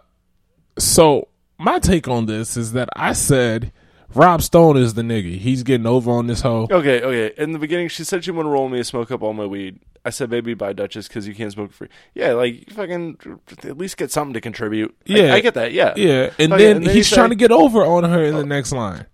so 0.77 1.29
my 1.57 1.79
take 1.79 2.07
on 2.07 2.25
this 2.25 2.57
is 2.57 2.73
that 2.73 2.89
I 2.95 3.13
said 3.13 3.71
Rob 4.13 4.41
Stone 4.41 4.77
is 4.77 4.93
the 4.93 5.01
nigga. 5.01 5.37
He's 5.37 5.63
getting 5.63 5.87
over 5.87 6.11
on 6.11 6.27
this 6.27 6.41
hoe. 6.41 6.67
Okay, 6.69 7.01
okay. 7.01 7.33
In 7.37 7.53
the 7.53 7.59
beginning, 7.59 7.87
she 7.87 8.03
said 8.03 8.23
she 8.23 8.31
want 8.31 8.45
to 8.45 8.49
roll 8.49 8.67
me 8.67 8.79
to 8.79 8.83
smoke 8.83 9.11
up 9.11 9.21
all 9.21 9.33
my 9.33 9.45
weed. 9.45 9.79
I 10.03 10.09
said, 10.09 10.29
"Baby, 10.29 10.53
buy 10.53 10.73
Duchess 10.73 11.07
because 11.07 11.27
you 11.27 11.35
can't 11.35 11.51
smoke 11.51 11.71
free." 11.71 11.87
Yeah, 12.13 12.33
like 12.33 12.69
fucking 12.71 13.39
at 13.63 13.77
least 13.77 13.97
get 13.97 14.11
something 14.11 14.33
to 14.33 14.41
contribute. 14.41 14.95
Yeah. 15.05 15.33
I, 15.33 15.39
get 15.39 15.53
that. 15.53 15.71
Yeah, 15.73 15.93
Yeah, 15.95 16.31
and 16.39 16.51
Okay, 16.51 16.63
then, 16.65 16.77
and 16.77 16.87
then 16.87 16.95
he's 16.95 17.09
trying 17.09 17.29
to 17.29 17.35
get 17.35 17.51
over 17.51 17.85
on 17.85 18.03
her 18.03 18.23
in 18.25 18.35
the 18.35 18.45
next 18.45 18.71
line. 18.71 19.05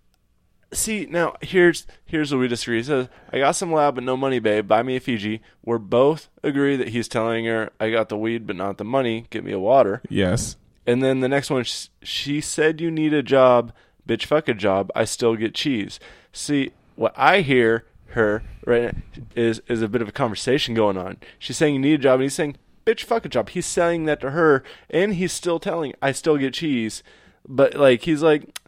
See, 0.74 1.08
now 1.10 1.36
here's 1.42 1.88
here's 2.06 2.32
where 2.32 2.40
we 2.42 2.48
disagree. 2.50 2.78
He 2.78 2.84
says, 2.84 3.08
"I 3.32 3.40
got 3.40 3.56
some 3.56 3.72
lab 3.72 3.96
but 3.96 4.04
no 4.04 4.18
money, 4.18 4.40
babe. 4.40 4.68
Buy 4.68 4.84
me 4.84 4.98
a 4.98 5.00
Fiji." 5.00 5.42
We're 5.64 5.78
both 5.78 6.30
agree 6.44 6.76
that 6.76 6.90
he's 6.90 7.08
telling 7.08 7.46
her, 7.46 7.72
"I 7.80 7.90
got 7.90 8.10
the 8.10 8.18
weed 8.18 8.46
but 8.46 8.58
not 8.58 8.78
the 8.78 8.84
money. 8.84 9.28
Get 9.30 9.46
me 9.46 9.54
a 9.54 9.60
water." 9.60 10.02
Yes. 10.10 10.58
And 10.86 11.02
then 11.02 11.22
the 11.22 11.30
next 11.30 11.50
one, 11.50 11.64
sh- 11.64 11.88
she 12.04 12.42
said, 12.42 12.82
"You 12.82 12.92
need 12.92 13.14
a 13.14 13.24
job, 13.24 13.72
bitch. 14.08 14.26
Fuck 14.26 14.50
a 14.50 14.54
job. 14.54 14.92
I 14.94 15.06
still 15.06 15.36
get 15.36 15.56
cheese." 15.56 16.02
See, 16.34 16.72
what 16.96 17.14
I 17.16 17.42
hear 17.42 17.86
her 18.08 18.44
right 18.66 18.94
now 18.94 19.02
is 19.36 19.62
is 19.70 19.82
a 19.82 19.88
bit 19.88 20.02
of 20.02 20.10
a 20.10 20.14
conversation 20.14 20.74
going 20.74 20.98
on. 20.98 21.18
She's 21.40 21.56
saying 21.56 21.76
you 21.76 21.80
need 21.80 22.02
a 22.02 22.04
job, 22.04 22.16
and 22.16 22.24
he's 22.24 22.36
saying, 22.36 22.58
"Bitch, 22.86 23.04
fuck 23.04 23.26
a 23.26 23.30
job." 23.30 23.50
He's 23.50 23.66
saying 23.66 24.04
that 24.06 24.20
to 24.20 24.32
her, 24.32 24.64
and 24.90 25.14
he's 25.16 25.32
still 25.32 25.60
telling, 25.60 25.94
"I 26.02 26.12
still 26.12 26.36
get 26.36 26.56
cheese," 26.56 27.04
but 27.48 27.74
like 27.76 28.02
he's 28.02 28.22
like. 28.22 28.60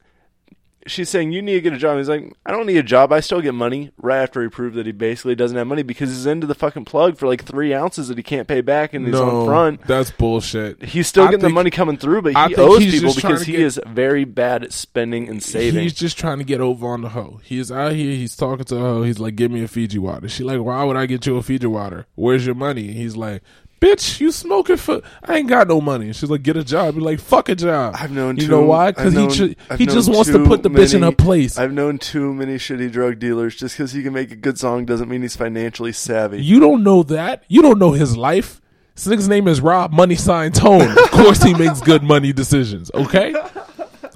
She's 0.89 1.09
saying 1.09 1.31
you 1.31 1.41
need 1.41 1.53
to 1.53 1.61
get 1.61 1.73
a 1.73 1.77
job. 1.77 1.97
He's 1.97 2.09
like, 2.09 2.33
I 2.45 2.51
don't 2.51 2.65
need 2.65 2.77
a 2.77 2.83
job. 2.83 3.11
I 3.11 3.19
still 3.19 3.41
get 3.41 3.53
money. 3.53 3.91
Right 3.97 4.21
after 4.21 4.41
he 4.41 4.49
proved 4.49 4.75
that 4.75 4.85
he 4.85 4.91
basically 4.91 5.35
doesn't 5.35 5.57
have 5.57 5.67
money 5.67 5.83
because 5.83 6.09
he's 6.09 6.25
into 6.25 6.47
the 6.47 6.55
fucking 6.55 6.85
plug 6.85 7.17
for 7.17 7.27
like 7.27 7.43
three 7.45 7.73
ounces 7.73 8.07
that 8.07 8.17
he 8.17 8.23
can't 8.23 8.47
pay 8.47 8.61
back 8.61 8.93
and 8.93 9.05
he's 9.05 9.13
no, 9.13 9.29
own 9.29 9.45
front. 9.47 9.87
that's 9.87 10.11
bullshit. 10.11 10.83
He's 10.83 11.07
still 11.07 11.23
I 11.23 11.31
getting 11.31 11.41
the 11.41 11.49
money 11.49 11.69
coming 11.69 11.97
through, 11.97 12.23
but 12.23 12.35
he 12.35 12.55
owes 12.55 12.79
people 12.79 13.13
because 13.13 13.43
he 13.43 13.53
get- 13.53 13.61
is 13.61 13.79
very 13.87 14.25
bad 14.25 14.63
at 14.63 14.73
spending 14.73 15.29
and 15.29 15.41
saving. 15.41 15.81
He's 15.81 15.93
just 15.93 16.17
trying 16.17 16.39
to 16.39 16.43
get 16.43 16.61
over 16.61 16.87
on 16.87 17.01
the 17.01 17.09
hoe. 17.09 17.39
He's 17.43 17.71
out 17.71 17.93
here. 17.93 18.11
He's 18.11 18.35
talking 18.35 18.65
to 18.65 18.75
her. 18.77 19.03
He's 19.05 19.19
like, 19.19 19.35
"Give 19.35 19.51
me 19.51 19.63
a 19.63 19.67
Fiji 19.67 19.99
water." 19.99 20.27
She 20.27 20.43
like, 20.43 20.59
"Why 20.59 20.83
would 20.83 20.97
I 20.97 21.05
get 21.05 21.25
you 21.25 21.37
a 21.37 21.43
Fiji 21.43 21.67
water? 21.67 22.05
Where's 22.15 22.45
your 22.45 22.55
money?" 22.55 22.91
He's 22.93 23.15
like, 23.15 23.41
"Bitch, 23.79 24.19
you 24.19 24.31
smoking 24.31 24.77
for? 24.77 25.01
I 25.23 25.37
ain't 25.37 25.47
got 25.49 25.67
no 25.67 25.79
money." 25.81 26.11
She's 26.13 26.29
like, 26.29 26.43
"Get 26.43 26.57
a 26.57 26.63
job." 26.63 26.95
He's 26.95 27.03
like, 27.03 27.19
"Fuck 27.19 27.49
a 27.49 27.55
job." 27.55 27.95
I've 27.97 28.11
known 28.11 28.37
You 28.37 28.43
too, 28.43 28.51
know 28.51 28.61
why? 28.63 28.91
Because 28.91 29.13
he 29.13 29.27
ju- 29.27 29.55
he 29.77 29.85
just 29.85 30.09
wants 30.09 30.29
to 30.31 30.43
put 30.45 30.63
the 30.63 30.69
bitch 30.69 30.93
in 30.93 31.03
her 31.03 31.11
place. 31.11 31.57
I've 31.57 31.71
known 31.73 31.97
too 31.97 32.33
many 32.33 32.55
shitty 32.55 32.91
drug 32.91 33.19
dealers. 33.19 33.55
Just 33.55 33.77
because 33.77 33.91
he 33.91 34.03
can 34.03 34.13
make 34.13 34.31
a 34.31 34.35
good 34.35 34.57
song 34.57 34.85
doesn't 34.85 35.09
mean 35.09 35.21
he's 35.21 35.35
financially 35.35 35.91
savvy. 35.93 36.41
You 36.43 36.59
don't 36.59 36.83
know 36.83 37.03
that. 37.03 37.43
You 37.47 37.61
don't 37.61 37.79
know 37.79 37.91
his 37.91 38.15
life. 38.17 38.61
This 38.95 39.07
nigga's 39.07 39.29
name 39.29 39.47
is 39.47 39.61
Rob 39.61 39.93
Money 39.93 40.15
Sign 40.15 40.51
Tone. 40.51 40.81
Of 40.81 41.11
course, 41.11 41.41
he 41.41 41.53
makes 41.53 41.79
good 41.79 42.03
money 42.03 42.33
decisions. 42.33 42.91
Okay. 42.93 43.33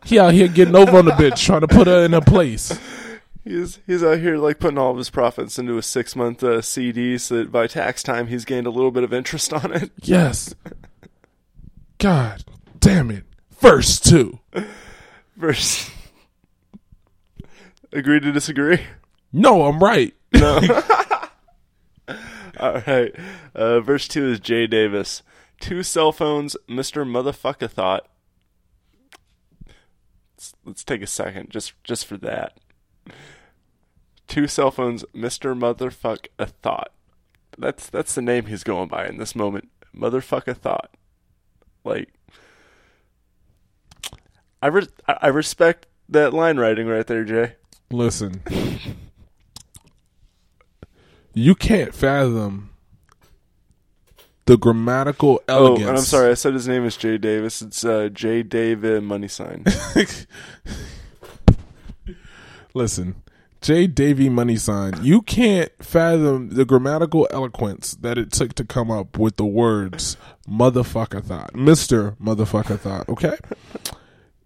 He 0.03 0.19
out 0.19 0.33
here 0.33 0.49
getting 0.49 0.75
over 0.75 0.97
on 0.97 1.05
the 1.05 1.11
bitch, 1.11 1.37
trying 1.41 1.61
to 1.61 1.67
put 1.69 1.87
her 1.87 2.03
in 2.03 2.11
her 2.11 2.19
place. 2.19 2.77
He's 3.43 3.79
he's 3.85 4.03
out 4.03 4.19
here 4.19 4.37
like 4.37 4.59
putting 4.59 4.77
all 4.77 4.91
of 4.91 4.97
his 4.97 5.09
profits 5.09 5.59
into 5.59 5.77
a 5.77 5.81
six 5.81 6.15
month 6.15 6.43
uh, 6.43 6.61
CD, 6.61 7.17
so 7.17 7.35
that 7.35 7.51
by 7.51 7.67
tax 7.67 8.01
time 8.01 8.27
he's 8.27 8.45
gained 8.45 8.67
a 8.67 8.71
little 8.71 8.91
bit 8.91 9.03
of 9.03 9.13
interest 9.13 9.51
on 9.51 9.73
it. 9.73 9.91
Yes. 10.01 10.55
God 11.97 12.43
damn 12.79 13.11
it. 13.11 13.23
Verse 13.59 13.99
two. 13.99 14.39
Verse. 15.35 15.89
Agree 17.93 18.19
to 18.19 18.31
disagree. 18.31 18.79
No, 19.31 19.65
I'm 19.65 19.83
right. 19.83 20.13
No. 20.33 20.55
all 22.59 22.81
right. 22.87 23.13
Uh, 23.55 23.79
verse 23.81 24.07
two 24.07 24.31
is 24.31 24.39
Jay 24.39 24.67
Davis. 24.67 25.21
Two 25.59 25.83
cell 25.83 26.11
phones, 26.11 26.55
Mister 26.67 27.05
Motherfucker 27.05 27.69
thought. 27.69 28.07
Let's, 30.35 30.53
let's 30.65 30.83
take 30.83 31.01
a 31.01 31.07
second 31.07 31.49
just 31.49 31.73
just 31.83 32.05
for 32.05 32.17
that. 32.17 32.57
Two 34.27 34.47
cell 34.47 34.71
phones, 34.71 35.05
Mister 35.13 35.53
Motherfuck 35.55 36.27
a 36.39 36.45
thought. 36.47 36.91
That's 37.57 37.89
that's 37.89 38.15
the 38.15 38.21
name 38.21 38.45
he's 38.47 38.63
going 38.63 38.87
by 38.87 39.05
in 39.07 39.17
this 39.17 39.35
moment. 39.35 39.69
Motherfucker 39.95 40.57
thought. 40.57 40.91
Like, 41.83 42.09
I 44.61 44.67
re- 44.67 44.87
I 45.07 45.27
respect 45.27 45.85
that 46.09 46.33
line 46.33 46.57
writing 46.57 46.87
right 46.87 47.05
there, 47.05 47.23
Jay. 47.23 47.53
Listen. 47.91 48.41
You 51.35 51.55
can't 51.55 51.93
fathom 51.93 52.69
the 54.45 54.57
grammatical 54.57 55.41
Oh, 55.47 55.67
elegance. 55.67 55.89
and 55.89 55.97
I'm 55.97 56.03
sorry, 56.03 56.31
I 56.31 56.35
said 56.35 56.53
his 56.53 56.67
name 56.67 56.85
is 56.85 56.95
Jay 56.97 57.17
Davis. 57.17 57.61
It's 57.61 57.83
uh, 57.83 58.09
J 58.11 58.43
David 58.43 59.03
Money 59.03 59.27
Sign. 59.27 59.63
Listen, 62.73 63.15
J. 63.63 63.87
Davy 63.87 64.27
Money 64.27 64.57
Sign, 64.57 64.93
you 65.01 65.21
can't 65.21 65.71
fathom 65.79 66.49
the 66.49 66.65
grammatical 66.65 67.27
eloquence 67.31 67.95
that 68.01 68.17
it 68.17 68.31
took 68.33 68.53
to 68.55 68.65
come 68.65 68.91
up 68.91 69.17
with 69.17 69.37
the 69.37 69.45
words 69.45 70.17
motherfucker 70.47 71.23
thought. 71.23 71.53
Mr. 71.53 72.17
Motherfucker 72.17 72.77
thought, 72.77 73.07
okay? 73.07 73.37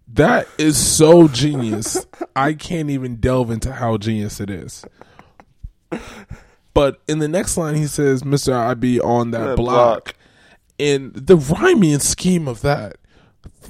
That 0.06 0.46
is 0.56 0.78
so 0.78 1.26
genius. 1.26 2.06
I 2.36 2.52
can't 2.52 2.90
even 2.90 3.16
delve 3.16 3.50
into 3.50 3.72
how 3.72 3.98
genius 3.98 4.38
it 4.40 4.50
is. 4.50 4.84
But 6.72 7.00
in 7.08 7.18
the 7.18 7.26
next 7.28 7.56
line, 7.56 7.74
he 7.74 7.88
says, 7.88 8.22
Mr. 8.22 8.52
I 8.54 8.74
be 8.74 9.00
on 9.00 9.32
that, 9.32 9.44
That 9.48 9.56
block. 9.56 10.04
block. 10.04 10.14
And 10.78 11.12
the 11.12 11.36
rhyming 11.36 11.98
scheme 11.98 12.46
of 12.46 12.60
that, 12.60 12.98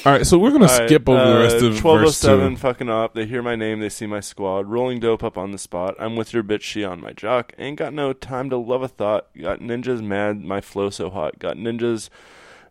All 0.05 0.11
right, 0.11 0.25
so 0.25 0.37
we're 0.37 0.51
gonna 0.51 0.65
All 0.65 0.77
right, 0.77 0.89
skip 0.89 1.07
over 1.07 1.33
the 1.33 1.39
rest 1.39 1.63
uh, 1.63 1.67
of 1.67 1.79
twelve 1.79 2.01
oh 2.01 2.05
verse 2.05 2.17
seven. 2.17 2.57
Fucking 2.57 2.89
up. 2.89 3.13
They 3.13 3.25
hear 3.25 3.41
my 3.41 3.55
name. 3.55 3.79
They 3.79 3.87
see 3.87 4.07
my 4.07 4.19
squad. 4.19 4.65
Rolling 4.67 4.99
dope 4.99 5.23
up 5.23 5.37
on 5.37 5.51
the 5.51 5.57
spot. 5.57 5.95
I'm 5.99 6.17
with 6.17 6.33
your 6.33 6.43
bitch. 6.43 6.63
She 6.63 6.83
on 6.83 6.99
my 6.99 7.13
jock. 7.13 7.53
Ain't 7.57 7.77
got 7.77 7.93
no 7.93 8.11
time 8.11 8.49
to 8.49 8.57
love 8.57 8.81
a 8.81 8.89
thought. 8.89 9.27
Got 9.39 9.59
ninjas 9.61 10.03
mad. 10.03 10.43
My 10.43 10.59
flow 10.59 10.89
so 10.89 11.09
hot. 11.09 11.39
Got 11.39 11.55
ninjas 11.55 12.09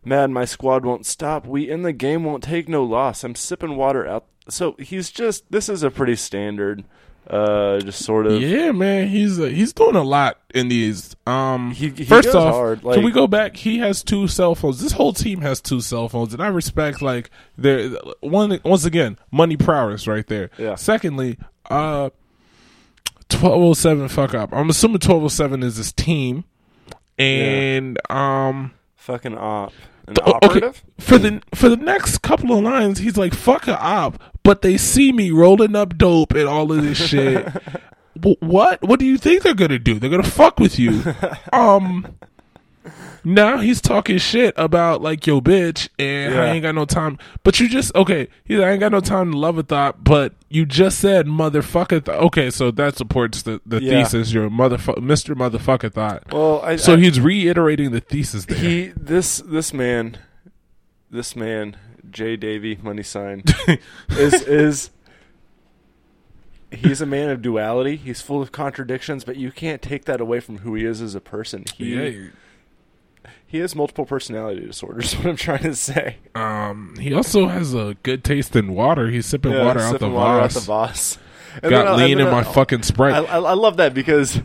mad. 0.05 0.29
My 0.31 0.45
squad 0.45 0.85
won't 0.85 1.05
stop. 1.05 1.45
We 1.45 1.69
in 1.69 1.81
the 1.83 1.93
game 1.93 2.23
won't 2.23 2.43
take 2.43 2.67
no 2.69 2.83
loss. 2.83 3.23
I'm 3.23 3.35
sipping 3.35 3.75
water 3.75 4.07
out. 4.07 4.25
So 4.49 4.75
he's 4.79 5.09
just. 5.11 5.49
This 5.51 5.69
is 5.69 5.83
a 5.83 5.89
pretty 5.91 6.15
standard. 6.15 6.83
Uh, 7.27 7.79
just 7.79 8.05
sort 8.05 8.27
of. 8.27 8.39
Yeah, 8.39 8.71
man, 8.71 9.07
he's 9.07 9.39
uh, 9.39 9.45
he's 9.45 9.73
doing 9.73 9.95
a 9.95 10.03
lot 10.03 10.37
in 10.53 10.67
these. 10.67 11.15
Um, 11.25 11.71
He- 11.71 11.89
he 11.89 12.05
first 12.05 12.27
goes 12.27 12.35
off, 12.35 12.53
hard, 12.53 12.81
can 12.83 13.03
we 13.03 13.11
go 13.11 13.25
back? 13.25 13.57
He 13.57 13.79
has 13.79 14.03
two 14.03 14.27
cell 14.27 14.53
phones. 14.53 14.79
This 14.79 14.91
whole 14.91 15.11
team 15.11 15.41
has 15.41 15.59
two 15.59 15.81
cell 15.81 16.07
phones, 16.07 16.33
and 16.35 16.43
I 16.43 16.49
respect 16.49 17.01
like 17.01 17.31
their 17.57 17.89
one. 18.19 18.59
Once 18.63 18.85
again, 18.85 19.17
money 19.31 19.57
prowess 19.57 20.07
right 20.07 20.27
there. 20.27 20.51
Yeah. 20.59 20.75
Secondly, 20.75 21.39
uh, 21.67 22.11
twelve 23.27 23.59
oh 23.59 23.73
seven 23.73 24.07
fuck 24.07 24.35
up. 24.35 24.53
I'm 24.53 24.69
assuming 24.69 24.99
twelve 24.99 25.23
oh 25.23 25.27
seven 25.27 25.63
is 25.63 25.77
his 25.77 25.91
team, 25.91 26.43
and 27.17 27.99
um. 28.11 28.73
Fucking 28.97 29.37
op. 29.37 29.71
An 30.07 30.15
operative. 30.23 30.83
for 30.99 31.17
the 31.17 31.41
for 31.53 31.69
the 31.69 31.77
next 31.77 32.19
couple 32.21 32.55
of 32.57 32.63
lines, 32.63 32.99
he's 32.99 33.17
like 33.17 33.33
"fuck 33.33 33.67
a 33.67 33.79
op," 33.81 34.21
but 34.43 34.61
they 34.61 34.77
see 34.77 35.11
me 35.11 35.31
rolling 35.31 35.75
up 35.75 35.97
dope 35.97 36.33
and 36.33 36.47
all 36.47 36.71
of 36.71 36.81
this 36.81 36.97
shit. 36.97 37.47
What? 38.39 38.81
What 38.81 38.99
do 38.99 39.05
you 39.05 39.17
think 39.17 39.43
they're 39.43 39.53
gonna 39.53 39.77
do? 39.77 39.99
They're 39.99 40.09
gonna 40.09 40.23
fuck 40.23 40.57
with 40.59 40.79
you. 40.79 41.03
um. 41.53 42.15
Now 43.23 43.57
he's 43.57 43.81
talking 43.81 44.17
shit 44.19 44.53
about 44.57 45.01
like 45.01 45.25
yo 45.25 45.41
bitch 45.41 45.89
and 45.97 46.35
I 46.35 46.51
ain't 46.51 46.61
got 46.63 46.75
no 46.75 46.85
time. 46.85 47.17
But 47.43 47.59
you 47.59 47.67
just 47.67 47.93
okay. 47.95 48.27
He's 48.43 48.59
like, 48.59 48.67
I 48.67 48.71
ain't 48.71 48.79
got 48.79 48.91
no 48.91 48.99
time 48.99 49.31
to 49.31 49.37
love 49.37 49.57
a 49.57 49.63
thought. 49.63 50.03
But 50.03 50.33
you 50.49 50.65
just 50.65 50.99
said 50.99 51.25
motherfucker. 51.25 52.05
Th- 52.05 52.17
okay, 52.17 52.49
so 52.51 52.69
that 52.71 52.95
supports 52.97 53.41
the 53.41 53.59
the 53.65 53.81
Yeah. 53.81 54.03
thesis. 54.03 54.31
Your 54.33 54.49
motherfucker, 54.49 55.01
Mister 55.01 55.35
Motherfucker 55.35 55.91
thought. 55.91 56.31
Well, 56.31 56.61
I, 56.63 56.75
So 56.75 56.93
I- 56.93 56.97
he's 56.97 57.19
reiterating 57.19 57.91
the 57.91 58.01
thesis 58.01 58.45
there. 58.45 58.57
he 58.57 58.87
this 58.95 59.39
this 59.39 59.73
man, 59.73 60.17
this 61.09 61.35
man 61.35 61.77
J 62.11 62.35
Davy 62.35 62.77
money 62.83 63.03
sign 63.03 63.43
is 64.09 64.33
is 64.43 64.91
he's 66.71 67.01
a 67.01 67.05
man 67.05 67.29
of 67.29 67.41
duality. 67.41 67.95
He's 67.95 68.21
full 68.21 68.41
of 68.41 68.51
contradictions, 68.51 69.23
but 69.23 69.37
you 69.37 69.51
can't 69.51 69.81
take 69.81 70.05
that 70.05 70.21
away 70.21 70.39
from 70.39 70.59
who 70.59 70.75
he 70.75 70.85
is 70.85 71.01
as 71.01 71.15
a 71.15 71.21
person. 71.21 71.65
He 71.75 71.95
yeah. 71.95 72.29
He 73.47 73.59
has 73.59 73.75
multiple 73.75 74.05
personality 74.05 74.65
disorders. 74.65 75.13
What 75.17 75.25
I'm 75.27 75.35
trying 75.37 75.63
to 75.63 75.75
say. 75.75 76.17
Um. 76.33 76.95
He 76.99 77.13
also 77.13 77.47
has 77.47 77.73
a 77.73 77.95
good 78.03 78.23
taste 78.23 78.55
in 78.55 78.73
water. 78.73 79.09
He's 79.09 79.25
sipping 79.25 79.51
Yeah, 79.53 79.65
water 79.65 79.79
out 79.79 79.99
the 79.99 80.09
water 80.09 80.41
out 80.41 80.51
vase. 80.51 80.53
the 80.55 80.59
Voss. 80.61 81.17
And 81.63 81.69
Got 81.69 81.87
I- 81.87 81.91
uh, 81.91 81.97
lean 81.97 82.19
in 82.19 82.29
my 82.29 82.39
I- 82.39 82.43
fucking 82.43 82.83
sprite. 82.83 83.13
I, 83.13 83.19
I, 83.23 83.37
I 83.39 83.53
love 83.53 83.77
that 83.77 83.93
because 83.93 84.41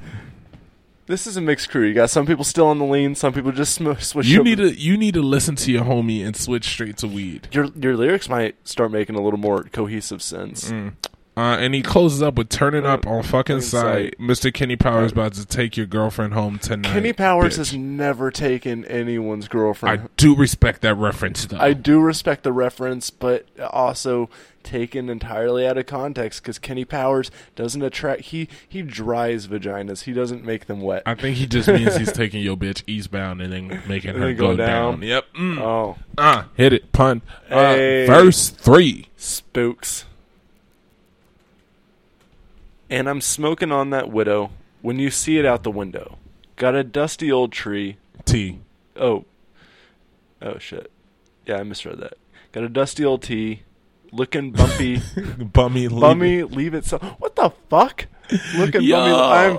this 1.06 1.26
is 1.26 1.36
a 1.36 1.40
mixed 1.40 1.68
crew. 1.70 1.84
You 1.88 1.94
got 1.94 2.08
some 2.08 2.24
people 2.24 2.44
still 2.44 2.66
on 2.68 2.78
the 2.78 2.84
lean, 2.84 3.16
some 3.16 3.32
people 3.32 3.50
just 3.50 3.74
sm- 3.74 3.94
switch. 3.98 4.26
you 4.28 4.40
over. 4.40 4.44
need 4.48 4.58
to 4.58 4.72
you 4.78 4.96
need 4.96 5.14
to 5.14 5.22
listen 5.22 5.56
to 5.56 5.72
your 5.72 5.82
homie 5.84 6.24
and 6.24 6.36
switch 6.36 6.66
straight 6.68 6.98
to 6.98 7.08
weed. 7.08 7.48
your 7.50 7.66
your 7.74 7.96
lyrics 7.96 8.28
might 8.28 8.54
start 8.68 8.92
making 8.92 9.16
a 9.16 9.20
little 9.20 9.40
more 9.40 9.64
cohesive 9.64 10.22
sense. 10.22 10.70
Mm. 10.70 10.92
Uh, 11.36 11.56
and 11.60 11.74
he 11.74 11.80
closes 11.80 12.20
up 12.20 12.34
with 12.34 12.48
turning 12.48 12.84
up 12.84 13.06
on 13.06 13.22
fucking 13.22 13.60
sight. 13.60 14.14
Mr. 14.18 14.52
Kenny 14.52 14.76
Powers 14.76 15.12
about 15.12 15.32
to 15.34 15.46
take 15.46 15.76
your 15.76 15.86
girlfriend 15.86 16.34
home 16.34 16.58
tonight. 16.58 16.92
Kenny 16.92 17.12
Powers 17.12 17.54
bitch. 17.54 17.58
has 17.58 17.74
never 17.74 18.30
taken 18.30 18.84
anyone's 18.86 19.46
girlfriend. 19.48 20.00
I 20.00 20.06
do 20.16 20.34
respect 20.34 20.82
that 20.82 20.96
reference 20.96 21.46
though. 21.46 21.58
I 21.58 21.72
do 21.72 22.00
respect 22.00 22.42
the 22.42 22.52
reference, 22.52 23.10
but 23.10 23.46
also 23.70 24.28
taken 24.62 25.08
entirely 25.08 25.66
out 25.66 25.78
of 25.78 25.86
context 25.86 26.42
because 26.42 26.58
Kenny 26.58 26.84
Powers 26.84 27.30
doesn't 27.54 27.80
attract. 27.80 28.22
He 28.22 28.48
he 28.68 28.82
dries 28.82 29.46
vaginas. 29.46 30.02
He 30.02 30.12
doesn't 30.12 30.44
make 30.44 30.66
them 30.66 30.80
wet. 30.82 31.04
I 31.06 31.14
think 31.14 31.36
he 31.36 31.46
just 31.46 31.68
means 31.68 31.96
he's 31.96 32.12
taking 32.12 32.42
your 32.42 32.56
bitch 32.56 32.82
eastbound 32.86 33.40
and 33.40 33.52
then 33.52 33.82
making 33.88 34.10
And 34.10 34.22
her 34.22 34.34
go 34.34 34.48
go 34.48 34.56
down. 34.56 34.94
down. 35.00 35.02
Yep. 35.02 35.24
Mm. 35.38 35.58
oh, 35.60 35.96
Ah, 36.18 36.48
hit 36.56 36.72
it, 36.74 36.90
pun. 36.92 37.22
Hey. 37.48 38.04
Uh, 38.04 38.12
verse 38.12 38.50
three. 38.50 39.06
spooks. 39.16 40.04
And 42.90 43.08
I'm 43.08 43.20
smoking 43.20 43.70
on 43.70 43.90
that 43.90 44.10
widow 44.10 44.50
when 44.82 44.98
you 44.98 45.10
see 45.10 45.38
it 45.38 45.46
out 45.46 45.62
the 45.62 45.70
window. 45.70 46.18
Got 46.56 46.74
a 46.74 46.82
dusty 46.84 47.30
old 47.30 47.52
tree. 47.52 47.96
T. 48.24 48.58
Oh. 48.96 49.24
Oh 50.42 50.58
shit. 50.58 50.90
Yeah, 51.46 51.56
I 51.58 51.62
misread 51.62 51.98
that. 52.00 52.14
Got 52.52 52.64
a 52.64 52.68
dusty 52.68 53.04
old 53.04 53.22
T. 53.22 53.62
Looking 54.12 54.50
bumpy. 54.50 55.00
Bummy. 55.38 55.86
leave 55.86 56.22
it. 56.22 56.50
leave 56.50 56.74
it 56.74 56.84
so. 56.84 56.98
What 57.18 57.36
the 57.36 57.50
fuck? 57.68 58.06
Looking 58.56 58.82
Yo. 58.84 58.96
bummy. 58.96 59.58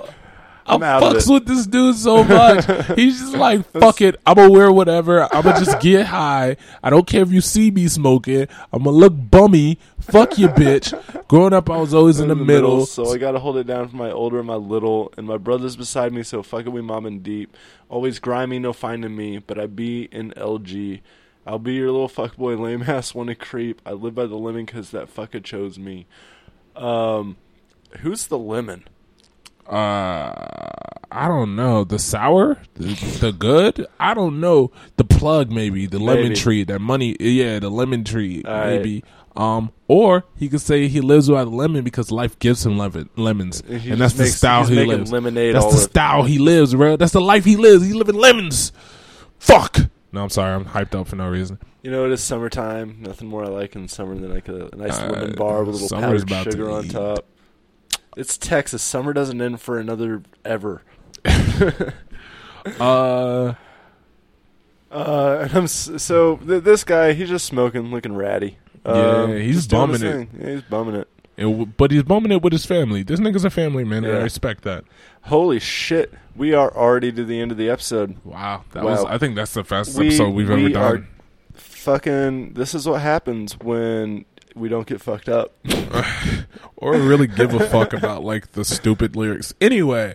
I'm 0.66 0.82
I 0.82 0.86
out 0.88 1.02
of 1.02 1.12
fucks 1.14 1.28
it. 1.28 1.32
with 1.32 1.46
this 1.46 1.66
dude 1.66 1.96
so 1.96 2.22
much. 2.24 2.64
He's 2.96 3.18
just 3.20 3.34
like, 3.34 3.64
fuck 3.72 4.00
it. 4.00 4.16
I'm 4.26 4.36
gonna 4.36 4.50
wear 4.50 4.70
whatever. 4.72 5.22
I'm 5.34 5.42
gonna 5.42 5.58
just 5.64 5.80
get 5.80 6.06
high. 6.06 6.56
I 6.82 6.90
don't 6.90 7.06
care 7.06 7.22
if 7.22 7.30
you 7.32 7.40
see 7.40 7.70
me 7.70 7.88
smoking. 7.88 8.46
I'm 8.72 8.84
gonna 8.84 8.96
look 8.96 9.12
bummy. 9.30 9.78
Fuck 10.00 10.38
you, 10.38 10.48
bitch. 10.48 10.92
Growing 11.28 11.52
up, 11.52 11.70
I 11.70 11.76
was 11.78 11.94
always 11.94 12.20
in 12.20 12.28
the, 12.28 12.34
middle. 12.36 12.86
so 12.86 13.12
I 13.12 13.18
gotta 13.18 13.38
hold 13.38 13.56
it 13.56 13.66
down 13.66 13.88
for 13.88 13.96
my 13.96 14.10
older 14.10 14.38
and 14.38 14.46
my 14.46 14.54
little, 14.56 15.12
and 15.16 15.26
my 15.26 15.36
brother's 15.36 15.76
beside 15.76 16.12
me. 16.12 16.22
So 16.22 16.42
fuck 16.42 16.66
it, 16.66 16.70
we 16.70 16.80
mom 16.82 17.06
and 17.06 17.22
deep. 17.22 17.56
Always 17.88 18.18
grimy, 18.18 18.58
no 18.58 18.72
finding 18.72 19.14
me, 19.16 19.38
but 19.38 19.58
I 19.58 19.66
be 19.66 20.04
in 20.12 20.30
LG. 20.32 21.00
I'll 21.46 21.58
be 21.58 21.74
your 21.74 21.90
little 21.90 22.08
fuckboy, 22.08 22.58
lame 22.58 22.82
ass, 22.84 23.14
wanna 23.14 23.34
creep. 23.34 23.82
I 23.84 23.92
live 23.92 24.14
by 24.14 24.26
the 24.26 24.36
lemon 24.36 24.64
'cause 24.66 24.90
that 24.92 25.12
fucker 25.14 25.42
chose 25.42 25.78
me. 25.78 26.06
Um, 26.76 27.36
who's 27.98 28.26
the 28.28 28.38
lemon? 28.38 28.84
Uh, 29.68 30.32
I 31.10 31.28
don't 31.28 31.56
know. 31.56 31.84
The 31.84 31.98
sour, 31.98 32.58
the, 32.74 32.94
the 33.20 33.32
good. 33.32 33.86
I 34.00 34.14
don't 34.14 34.40
know. 34.40 34.70
The 34.96 35.04
plug, 35.04 35.50
maybe 35.50 35.86
the 35.86 35.98
lemon 35.98 36.24
Maybe. 36.24 36.34
tree. 36.36 36.64
That 36.64 36.80
money, 36.80 37.16
yeah, 37.20 37.58
the 37.58 37.70
lemon 37.70 38.04
tree, 38.04 38.42
All 38.46 38.52
right. 38.52 38.66
maybe. 38.76 39.04
Um, 39.34 39.72
or 39.88 40.24
he 40.36 40.48
could 40.50 40.60
say 40.60 40.88
he 40.88 41.00
lives 41.00 41.28
without 41.30 41.46
a 41.46 41.50
lemon 41.50 41.84
because 41.84 42.10
life 42.10 42.38
gives 42.38 42.66
him 42.66 42.76
lemon, 42.76 43.08
lemons, 43.16 43.62
He 43.66 43.90
and 43.90 43.98
that's 44.00 44.14
the 44.14 44.24
makes- 44.24 44.36
style 44.36 44.64
he 44.66 44.84
lives. 44.84 45.10
lemonade 45.10 45.54
that's 45.54 45.72
the 45.72 45.80
style 45.80 46.22
he 46.24 46.38
lives, 46.38 46.74
bro. 46.74 46.96
That's 46.96 47.12
the 47.12 47.20
life 47.20 47.44
he 47.44 47.56
lives. 47.56 47.84
He's 47.84 47.94
living 47.94 48.14
lemons. 48.16 48.72
Fuck. 49.38 49.78
No, 50.12 50.22
I'm 50.22 50.28
sorry. 50.28 50.54
I'm 50.54 50.66
hyped 50.66 50.94
up 50.94 51.08
for 51.08 51.16
no 51.16 51.28
reason. 51.28 51.58
You 51.82 51.90
know, 51.90 52.04
it 52.04 52.12
is 52.12 52.22
summertime. 52.22 52.98
Nothing 53.00 53.28
more 53.28 53.44
I 53.44 53.48
like 53.48 53.74
in 53.74 53.88
summer 53.88 54.14
than 54.14 54.32
like 54.34 54.48
a, 54.48 54.68
a 54.70 54.76
nice 54.76 54.98
Uh, 54.98 55.08
lemon 55.10 55.34
bar 55.34 55.64
with 55.64 55.76
a 55.76 55.78
little 55.82 55.98
powdered 55.98 56.28
sugar 56.52 56.70
on 56.70 56.88
top. 56.88 57.24
It's 58.16 58.36
Texas. 58.36 58.82
Summer 58.82 59.12
doesn't 59.12 59.40
end 59.40 59.60
for 59.60 59.78
another 59.78 60.22
ever. 60.44 60.82
Uh, 62.78 63.54
Uh, 64.90 65.38
and 65.42 65.52
I'm 65.56 65.64
s- 65.64 65.90
so 65.96 66.36
th- 66.36 66.62
this 66.62 66.84
guy, 66.84 67.12
he's 67.12 67.28
just 67.28 67.44
smoking, 67.46 67.90
looking 67.90 68.14
ratty. 68.14 68.58
Yeah, 68.86 68.92
Um, 68.92 69.32
he's 69.36 69.56
just 69.56 69.70
doing 69.70 69.86
bumming 69.86 69.92
his 69.94 70.02
it. 70.02 70.12
thing. 70.12 70.28
Yeah, 70.40 70.50
he's 70.52 70.62
bumming 70.62 70.94
it. 70.94 71.76
but 71.76 71.90
he's 71.90 72.02
bumming 72.04 72.30
it 72.30 72.40
with 72.42 72.52
his 72.52 72.64
family. 72.66 73.02
This 73.02 73.18
nigga's 73.18 73.44
a 73.44 73.50
family 73.50 73.82
man, 73.84 74.04
and 74.04 74.12
I 74.14 74.18
Yeah. 74.18 74.22
respect 74.22 74.62
that. 74.62 74.84
Holy 75.22 75.58
shit, 75.58 76.12
we 76.36 76.52
are 76.54 76.70
already 76.76 77.10
to 77.10 77.24
the 77.24 77.40
end 77.40 77.50
of 77.50 77.56
the 77.58 77.68
episode. 77.70 78.16
Wow, 78.22 78.62
that 78.72 78.84
Wow. 78.84 78.90
was. 78.90 79.04
I 79.06 79.18
think 79.18 79.34
that's 79.34 79.54
the 79.54 79.64
fastest 79.64 79.98
episode 79.98 80.30
we've 80.30 80.50
ever 80.50 80.68
done. 80.68 80.82
are- 80.82 81.08
Fucking, 81.54 82.52
this 82.52 82.74
is 82.76 82.86
what 82.86 83.00
happens 83.00 83.58
when 83.58 84.24
we 84.54 84.68
don't 84.68 84.86
get 84.86 85.00
fucked 85.00 85.28
up. 85.28 85.54
or 86.76 86.92
really 86.98 87.26
give 87.26 87.54
a 87.54 87.68
fuck 87.68 87.92
about 87.92 88.24
like 88.24 88.52
the 88.52 88.64
stupid 88.64 89.16
lyrics. 89.16 89.54
Anyway, 89.60 90.14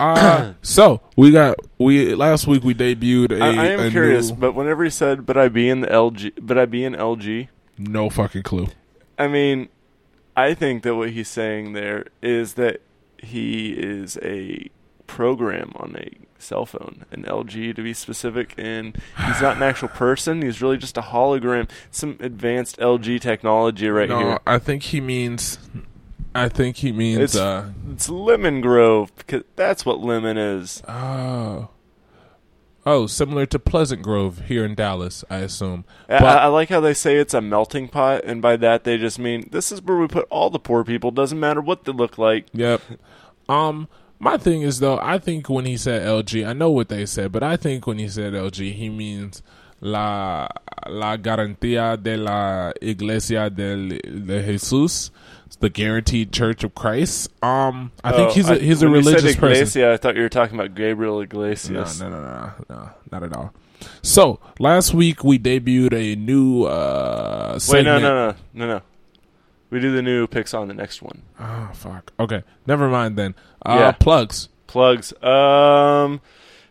uh, 0.00 0.52
so 0.62 1.00
we 1.16 1.30
got 1.30 1.56
we 1.78 2.14
last 2.14 2.46
week 2.46 2.62
we 2.64 2.74
debuted 2.74 3.32
a. 3.38 3.42
I, 3.42 3.48
I 3.48 3.66
am 3.66 3.80
a 3.80 3.90
curious, 3.90 4.30
new- 4.30 4.36
but 4.36 4.52
whenever 4.54 4.84
he 4.84 4.90
said, 4.90 5.26
"But 5.26 5.36
I 5.36 5.48
be 5.48 5.68
in 5.68 5.80
the 5.80 5.88
LG," 5.88 6.32
but 6.40 6.58
I 6.58 6.66
be 6.66 6.84
in 6.84 6.94
LG. 6.94 7.48
no 7.76 8.10
fucking 8.10 8.42
clue. 8.42 8.68
I 9.18 9.28
mean, 9.28 9.68
I 10.36 10.54
think 10.54 10.82
that 10.84 10.94
what 10.94 11.10
he's 11.10 11.28
saying 11.28 11.72
there 11.72 12.06
is 12.22 12.54
that 12.54 12.80
he 13.18 13.70
is 13.72 14.18
a 14.22 14.70
program 15.06 15.72
on 15.76 15.96
a 15.96 16.10
cell 16.38 16.66
phone, 16.66 17.04
an 17.10 17.24
LG 17.24 17.74
to 17.76 17.82
be 17.82 17.92
specific, 17.92 18.54
and 18.56 18.96
he's 19.26 19.40
not 19.40 19.56
an 19.56 19.62
actual 19.62 19.88
person. 19.88 20.42
He's 20.42 20.62
really 20.62 20.78
just 20.78 20.96
a 20.96 21.02
hologram, 21.02 21.68
some 21.90 22.16
advanced 22.20 22.78
LG 22.78 23.20
technology 23.20 23.88
right 23.88 24.08
no, 24.08 24.18
here. 24.18 24.38
I 24.46 24.58
think 24.58 24.84
he 24.84 25.00
means. 25.00 25.58
I 26.34 26.48
think 26.48 26.76
he 26.76 26.92
means. 26.92 27.18
It's 27.18 27.36
uh 27.36 27.70
it's 27.90 28.08
Lemon 28.08 28.60
Grove 28.60 29.14
because 29.16 29.42
that's 29.56 29.84
what 29.84 30.00
lemon 30.00 30.38
is. 30.38 30.82
Oh. 30.88 31.70
Oh, 32.86 33.06
similar 33.06 33.44
to 33.44 33.58
Pleasant 33.58 34.00
Grove 34.00 34.44
here 34.46 34.64
in 34.64 34.74
Dallas, 34.74 35.22
I 35.28 35.38
assume. 35.38 35.84
I, 36.08 36.20
But 36.20 36.38
I 36.38 36.46
like 36.46 36.70
how 36.70 36.80
they 36.80 36.94
say 36.94 37.16
it's 37.16 37.34
a 37.34 37.42
melting 37.42 37.88
pot, 37.88 38.22
and 38.24 38.40
by 38.40 38.56
that 38.56 38.84
they 38.84 38.96
just 38.96 39.18
mean 39.18 39.48
this 39.50 39.70
is 39.70 39.82
where 39.82 39.98
we 39.98 40.08
put 40.08 40.26
all 40.30 40.48
the 40.48 40.58
poor 40.58 40.84
people. 40.84 41.10
Doesn't 41.10 41.38
matter 41.38 41.60
what 41.60 41.84
they 41.84 41.92
look 41.92 42.16
like. 42.16 42.46
Yep. 42.54 42.80
Um, 43.46 43.88
my 44.18 44.36
thing 44.36 44.62
is 44.62 44.80
though, 44.80 44.98
I 45.00 45.18
think 45.18 45.48
when 45.48 45.64
he 45.66 45.76
said 45.76 46.02
LG, 46.02 46.46
I 46.46 46.52
know 46.52 46.70
what 46.70 46.88
they 46.88 47.06
said, 47.06 47.32
but 47.32 47.42
I 47.42 47.56
think 47.56 47.86
when 47.86 47.98
he 47.98 48.08
said 48.08 48.32
LG, 48.32 48.72
he 48.74 48.88
means 48.88 49.42
la 49.80 50.48
la 50.88 51.16
garantía 51.16 52.02
de 52.02 52.16
la 52.16 52.72
iglesia 52.82 53.48
del 53.50 53.88
de 53.88 54.42
Jesús, 54.42 55.10
It's 55.46 55.56
the 55.56 55.70
guaranteed 55.70 56.30
Church 56.32 56.62
of 56.64 56.74
Christ. 56.74 57.30
Um, 57.42 57.90
I 58.04 58.12
think 58.12 58.30
Oh, 58.30 58.32
he's 58.34 58.50
a 58.50 58.54
I- 58.54 58.58
he's 58.58 58.82
a 58.82 58.86
when 58.90 58.96
you 58.96 59.02
said 59.04 59.14
religious 59.14 59.36
person. 59.36 59.52
Iglesia, 59.52 59.92
I 59.94 59.96
thought 59.96 60.16
you 60.16 60.22
were 60.22 60.28
talking 60.28 60.58
about 60.58 60.74
Gabriel 60.74 61.14
No, 61.16 61.20
Iglesias. 61.22 62.00
no, 62.00 62.10
no, 62.10 62.20
no, 62.22 62.52
no, 62.68 62.90
not 63.12 63.22
at 63.22 63.32
all. 63.34 63.52
So 64.02 64.40
last 64.58 64.92
week 64.92 65.22
we 65.24 65.38
debuted 65.38 65.94
a 65.94 66.16
new 66.16 66.64
uh 66.64 67.58
Wait, 67.68 67.84
no, 67.84 67.98
no, 67.98 68.30
no, 68.30 68.34
no, 68.52 68.66
no. 68.66 68.80
We 69.70 69.80
do 69.80 69.92
the 69.92 70.02
new 70.02 70.26
picks 70.26 70.54
on 70.54 70.68
the 70.68 70.74
next 70.74 71.02
one. 71.02 71.22
Oh 71.38 71.70
fuck. 71.74 72.12
Okay, 72.18 72.42
never 72.66 72.88
mind 72.88 73.16
then. 73.16 73.34
Uh, 73.64 73.76
Yeah. 73.78 73.92
plugs. 73.92 74.48
Plugs. 74.66 75.12
Um, 75.22 76.20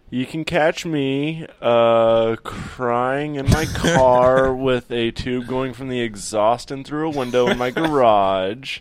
you 0.10 0.26
can 0.26 0.46
catch 0.46 0.86
me 0.86 1.46
uh 1.62 2.38
crying 2.44 3.36
in 3.36 3.46
my 3.52 3.66
car 3.66 4.54
with 4.68 4.90
a 4.92 5.12
tube 5.12 5.48
going 5.48 5.74
from 5.74 5.90
the 5.90 6.00
exhaust 6.02 6.72
and 6.72 6.86
through 6.86 7.08
a 7.08 7.12
window 7.12 7.48
in 7.48 7.58
my 7.58 7.70
garage. 7.72 8.80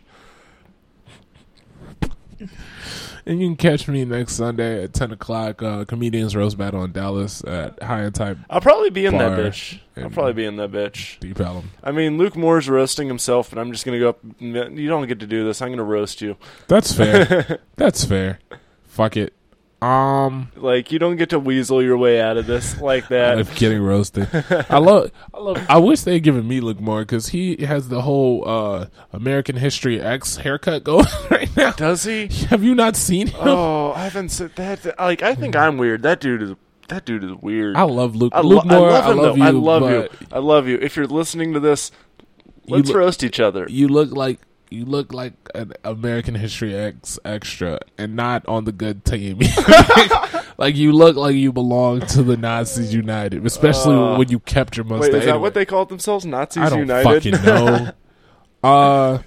And 3.29 3.41
you 3.41 3.49
can 3.49 3.57
catch 3.57 3.89
me 3.89 4.05
next 4.05 4.35
Sunday 4.35 4.85
at 4.85 4.93
ten 4.93 5.11
o'clock. 5.11 5.61
Uh, 5.61 5.85
comedians 5.85 6.37
roast 6.37 6.57
battle 6.57 6.85
in 6.85 6.93
Dallas 6.93 7.43
at 7.45 7.83
High 7.83 8.03
and 8.03 8.15
Type 8.15 8.39
I'll 8.49 8.61
probably 8.61 8.91
be 8.91 9.05
in 9.05 9.19
that 9.19 9.37
bitch. 9.37 9.81
I'll 9.97 10.11
probably 10.11 10.33
be 10.35 10.45
in 10.45 10.57
that 10.57 10.71
bitch. 10.71 11.19
Deep. 11.19 11.41
I 11.83 11.91
mean, 11.91 12.19
Luke 12.19 12.37
Moore's 12.37 12.69
roasting 12.69 13.09
himself, 13.09 13.51
and 13.51 13.61
I'm 13.61 13.73
just 13.73 13.85
gonna 13.85 13.99
go 13.99 14.11
up. 14.11 14.21
You 14.39 14.89
don't 14.89 15.09
get 15.09 15.19
to 15.21 15.27
do 15.27 15.45
this. 15.45 15.61
I'm 15.61 15.71
gonna 15.71 15.83
roast 15.83 16.21
you. 16.23 16.37
That's 16.69 16.93
fair. 16.93 17.59
That's 17.77 18.05
fair. 18.05 18.39
Fuck 18.85 19.17
it. 19.17 19.33
Um, 19.83 20.51
Like 20.57 20.91
you 20.91 20.99
don't 20.99 21.17
get 21.17 21.31
to 21.31 21.39
weasel 21.39 21.83
your 21.83 21.99
way 21.99 22.21
out 22.21 22.37
of 22.39 22.47
this 22.47 22.81
like 22.81 23.09
that. 23.11 23.39
of 23.39 23.55
getting 23.57 23.83
roasted. 23.83 24.29
I 24.71 24.79
love. 24.79 25.11
I 25.35 25.39
love. 25.39 25.67
I 25.69 25.77
wish 25.79 26.01
they 26.01 26.15
had 26.15 26.23
given 26.23 26.49
me 26.49 26.61
Luke 26.61 26.81
Moore 26.81 27.01
because 27.03 27.29
he 27.29 27.57
has 27.65 27.89
the 27.89 28.03
whole 28.03 28.49
uh 28.49 28.87
American 29.13 29.57
History 29.57 30.01
X 30.01 30.37
haircut 30.39 30.83
going 30.83 31.05
right 31.31 31.55
now. 31.57 31.73
Does 31.73 32.05
he? 32.05 32.29
Have 32.49 32.65
you 32.65 32.75
not 32.75 32.97
seen 32.97 33.27
him? 33.29 33.37
Oh, 33.49 33.93
I 33.93 34.05
haven't 34.05 34.31
said 34.31 34.57
that. 34.57 34.99
Like, 34.99 35.23
I 35.23 35.35
think 35.35 35.55
I'm 35.57 35.77
weird. 35.77 36.03
That 36.03 36.21
dude 36.21 36.43
is. 36.43 36.53
That 36.89 37.05
dude 37.05 37.25
is 37.25 37.33
weird. 37.43 37.75
I 37.77 37.83
love 37.83 38.15
Luke. 38.15 38.33
I, 38.33 38.41
lo- 38.43 38.49
Luke 38.57 38.65
Moore. 38.67 38.91
I 38.91 39.09
love 39.13 39.37
him 39.37 39.61
love 39.63 39.83
though. 39.83 39.89
you. 39.89 39.97
I 39.99 39.99
love 39.99 40.11
you. 40.21 40.27
I 40.33 40.39
love 40.39 40.69
you. 40.69 40.79
If 40.81 40.95
you're 40.97 41.09
listening 41.09 41.53
to 41.55 41.59
this, 41.61 41.91
let's 42.69 42.87
look- 42.89 42.97
roast 42.97 43.25
each 43.25 43.41
other. 43.41 43.67
You 43.69 43.89
look 43.89 44.13
like 44.13 44.39
you 44.71 44.85
look 44.85 45.13
like 45.13 45.33
an 45.55 45.73
American 45.85 46.35
History 46.35 46.75
X 46.75 47.19
extra, 47.25 47.79
and 47.99 48.17
not 48.17 48.45
on 48.47 48.65
the 48.65 48.73
good 48.73 49.05
team. 49.05 49.39
like 50.59 50.75
you 50.77 50.93
look 50.93 51.17
like 51.17 51.35
you 51.37 51.53
belong 51.53 52.01
to 52.01 52.23
the 52.23 52.37
Nazis 52.37 52.93
United, 52.95 53.45
especially 53.47 53.95
Uh, 53.95 54.19
when 54.19 54.29
you 54.29 54.41
kept 54.41 54.77
your 54.77 54.85
mustache. 54.85 55.13
Wait, 55.13 55.19
is 55.19 55.25
that 55.25 55.31
Anyway, 55.31 55.43
what 55.43 55.55
they 55.55 55.65
called 55.65 55.89
themselves? 55.89 56.25
Nazis 56.27 56.63
I 56.65 56.69
don't 56.71 56.81
United. 56.81 57.23
fucking 57.33 57.45
know. 57.45 57.91
uh, 58.63 59.19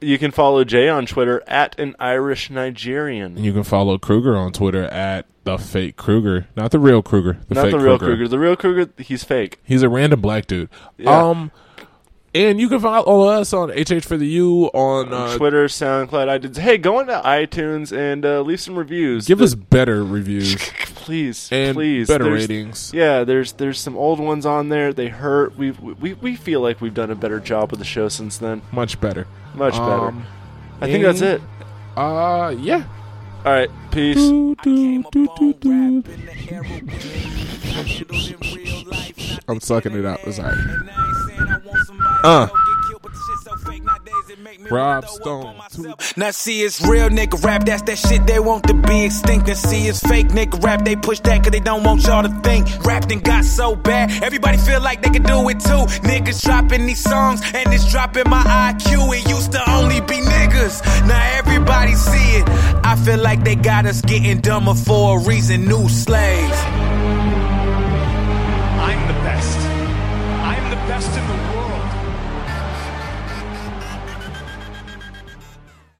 you 0.00 0.18
can 0.18 0.30
follow 0.30 0.64
Jay 0.64 0.88
on 0.88 1.06
Twitter 1.06 1.42
at 1.46 1.78
an 1.78 1.94
Irish 1.98 2.50
Nigerian. 2.50 3.36
and 3.36 3.44
you 3.44 3.52
can 3.52 3.62
follow 3.62 3.98
Kruger 3.98 4.36
on 4.36 4.52
Twitter 4.52 4.84
at 4.84 5.26
the 5.44 5.58
fake 5.58 5.96
Kruger, 5.96 6.46
not 6.56 6.70
the 6.70 6.78
real 6.78 7.02
Kruger. 7.02 7.38
The 7.48 7.54
Not 7.56 7.62
fake 7.64 7.72
the 7.72 7.78
real 7.78 7.98
Kruger. 7.98 8.14
Kruger. 8.16 8.28
The 8.28 8.38
real 8.38 8.56
Kruger, 8.56 8.92
he's 9.02 9.24
fake. 9.24 9.58
He's 9.64 9.82
a 9.82 9.88
random 9.88 10.20
black 10.20 10.46
dude. 10.46 10.68
Yeah. 10.98 11.10
Um, 11.28 11.50
and 12.34 12.58
you 12.60 12.68
can 12.68 12.80
follow 12.80 13.28
us 13.28 13.52
on 13.52 13.70
HH 13.70 14.04
for 14.04 14.16
the 14.16 14.26
U 14.26 14.66
on 14.74 15.12
uh, 15.12 15.36
Twitter, 15.36 15.66
SoundCloud, 15.66 16.40
iTunes. 16.40 16.56
Hey, 16.56 16.78
go 16.78 17.00
into 17.00 17.12
iTunes 17.24 17.96
and 17.96 18.24
uh, 18.24 18.40
leave 18.40 18.60
some 18.60 18.76
reviews. 18.78 19.26
Give 19.26 19.38
The- 19.38 19.44
us 19.44 19.54
better 19.54 20.04
reviews 20.04 20.56
please, 21.02 21.48
and 21.52 21.74
please, 21.74 22.08
better 22.08 22.24
There's- 22.24 22.40
ratings. 22.42 22.92
Yeah, 22.94 23.24
there's 23.24 23.52
there's 23.54 23.78
some 23.80 23.96
old 23.96 24.20
ones 24.20 24.46
on 24.46 24.68
there. 24.68 24.92
They 24.92 25.08
hurt. 25.08 25.56
We 25.58 25.70
we 25.72 26.14
we 26.14 26.36
feel 26.36 26.60
like 26.60 26.80
we've 26.80 26.94
done 26.94 27.10
a 27.10 27.14
better 27.16 27.40
job 27.40 27.70
with 27.70 27.78
the 27.80 27.84
show 27.86 28.08
since 28.08 28.38
then. 28.38 28.62
Much 28.72 29.00
better. 29.00 29.26
Much 29.54 29.74
better. 29.74 30.08
Um, 30.08 30.26
I 30.80 30.86
think 30.86 31.04
that's 31.04 31.20
it. 31.20 31.40
Uh, 31.96 32.54
yeah. 32.58 32.84
All 33.44 33.52
right, 33.52 33.68
peace. 33.90 34.18
I'm 39.48 39.58
sucking 39.60 39.92
it 39.96 40.04
out. 40.06 40.20
It's 40.24 40.38
all 40.38 40.44
right. 40.46 41.11
Uh. 42.24 42.46
to 42.46 42.52
go 42.52 42.56
get 42.56 42.88
killed, 42.88 43.02
but 43.02 43.12
the 43.12 43.18
shit 43.18 43.38
so 43.42 43.56
fake 43.56 43.84
nowadays 43.84 44.30
it 44.30 44.38
make 44.38 44.60
me 44.60 44.70
Rob 44.70 45.04
wanna 45.04 45.16
throw 45.24 45.42
up 45.42 45.72
Stone, 45.72 45.86
on. 45.86 45.96
Now 46.16 46.30
see 46.30 46.62
it's 46.62 46.86
real 46.86 47.08
nigga 47.08 47.42
rap, 47.44 47.64
that's 47.64 47.82
that 47.82 47.98
shit 47.98 48.26
they 48.26 48.38
want 48.38 48.64
to 48.68 48.74
be 48.74 49.04
extinct. 49.06 49.48
And 49.48 49.58
see 49.58 49.88
it's 49.88 50.00
fake 50.00 50.28
nigga 50.28 50.62
rap, 50.62 50.84
they 50.84 50.94
push 50.96 51.20
that 51.20 51.42
cause 51.42 51.50
they 51.50 51.60
don't 51.60 51.82
want 51.82 52.04
y'all 52.06 52.22
to 52.22 52.28
think. 52.42 52.68
Rap 52.84 53.08
done 53.08 53.20
got 53.20 53.44
so 53.44 53.74
bad, 53.74 54.22
everybody 54.22 54.56
feel 54.58 54.80
like 54.80 55.02
they 55.02 55.10
can 55.10 55.22
do 55.24 55.48
it 55.48 55.60
too. 55.60 55.84
Niggas 56.06 56.42
dropping 56.44 56.86
these 56.86 57.02
songs 57.02 57.40
and 57.54 57.72
it's 57.72 57.90
dropping 57.90 58.28
my 58.28 58.42
IQ. 58.42 59.16
It 59.18 59.28
used 59.28 59.52
to 59.52 59.70
only 59.70 60.00
be 60.00 60.16
niggas, 60.16 60.82
now 61.06 61.22
everybody 61.38 61.94
see 61.94 62.36
it. 62.38 62.48
I 62.84 62.96
feel 62.96 63.18
like 63.18 63.42
they 63.42 63.56
got 63.56 63.86
us 63.86 64.00
getting 64.00 64.40
dumber 64.40 64.74
for 64.74 65.18
a 65.18 65.22
reason, 65.24 65.64
new 65.66 65.88
slaves. 65.88 66.58
I'm 68.82 69.06
the 69.08 69.14
best. 69.24 69.58
I'm 70.42 70.70
the 70.70 70.76
best 70.86 71.08
in 71.16 71.26
the 71.26 71.34
world. 71.54 71.61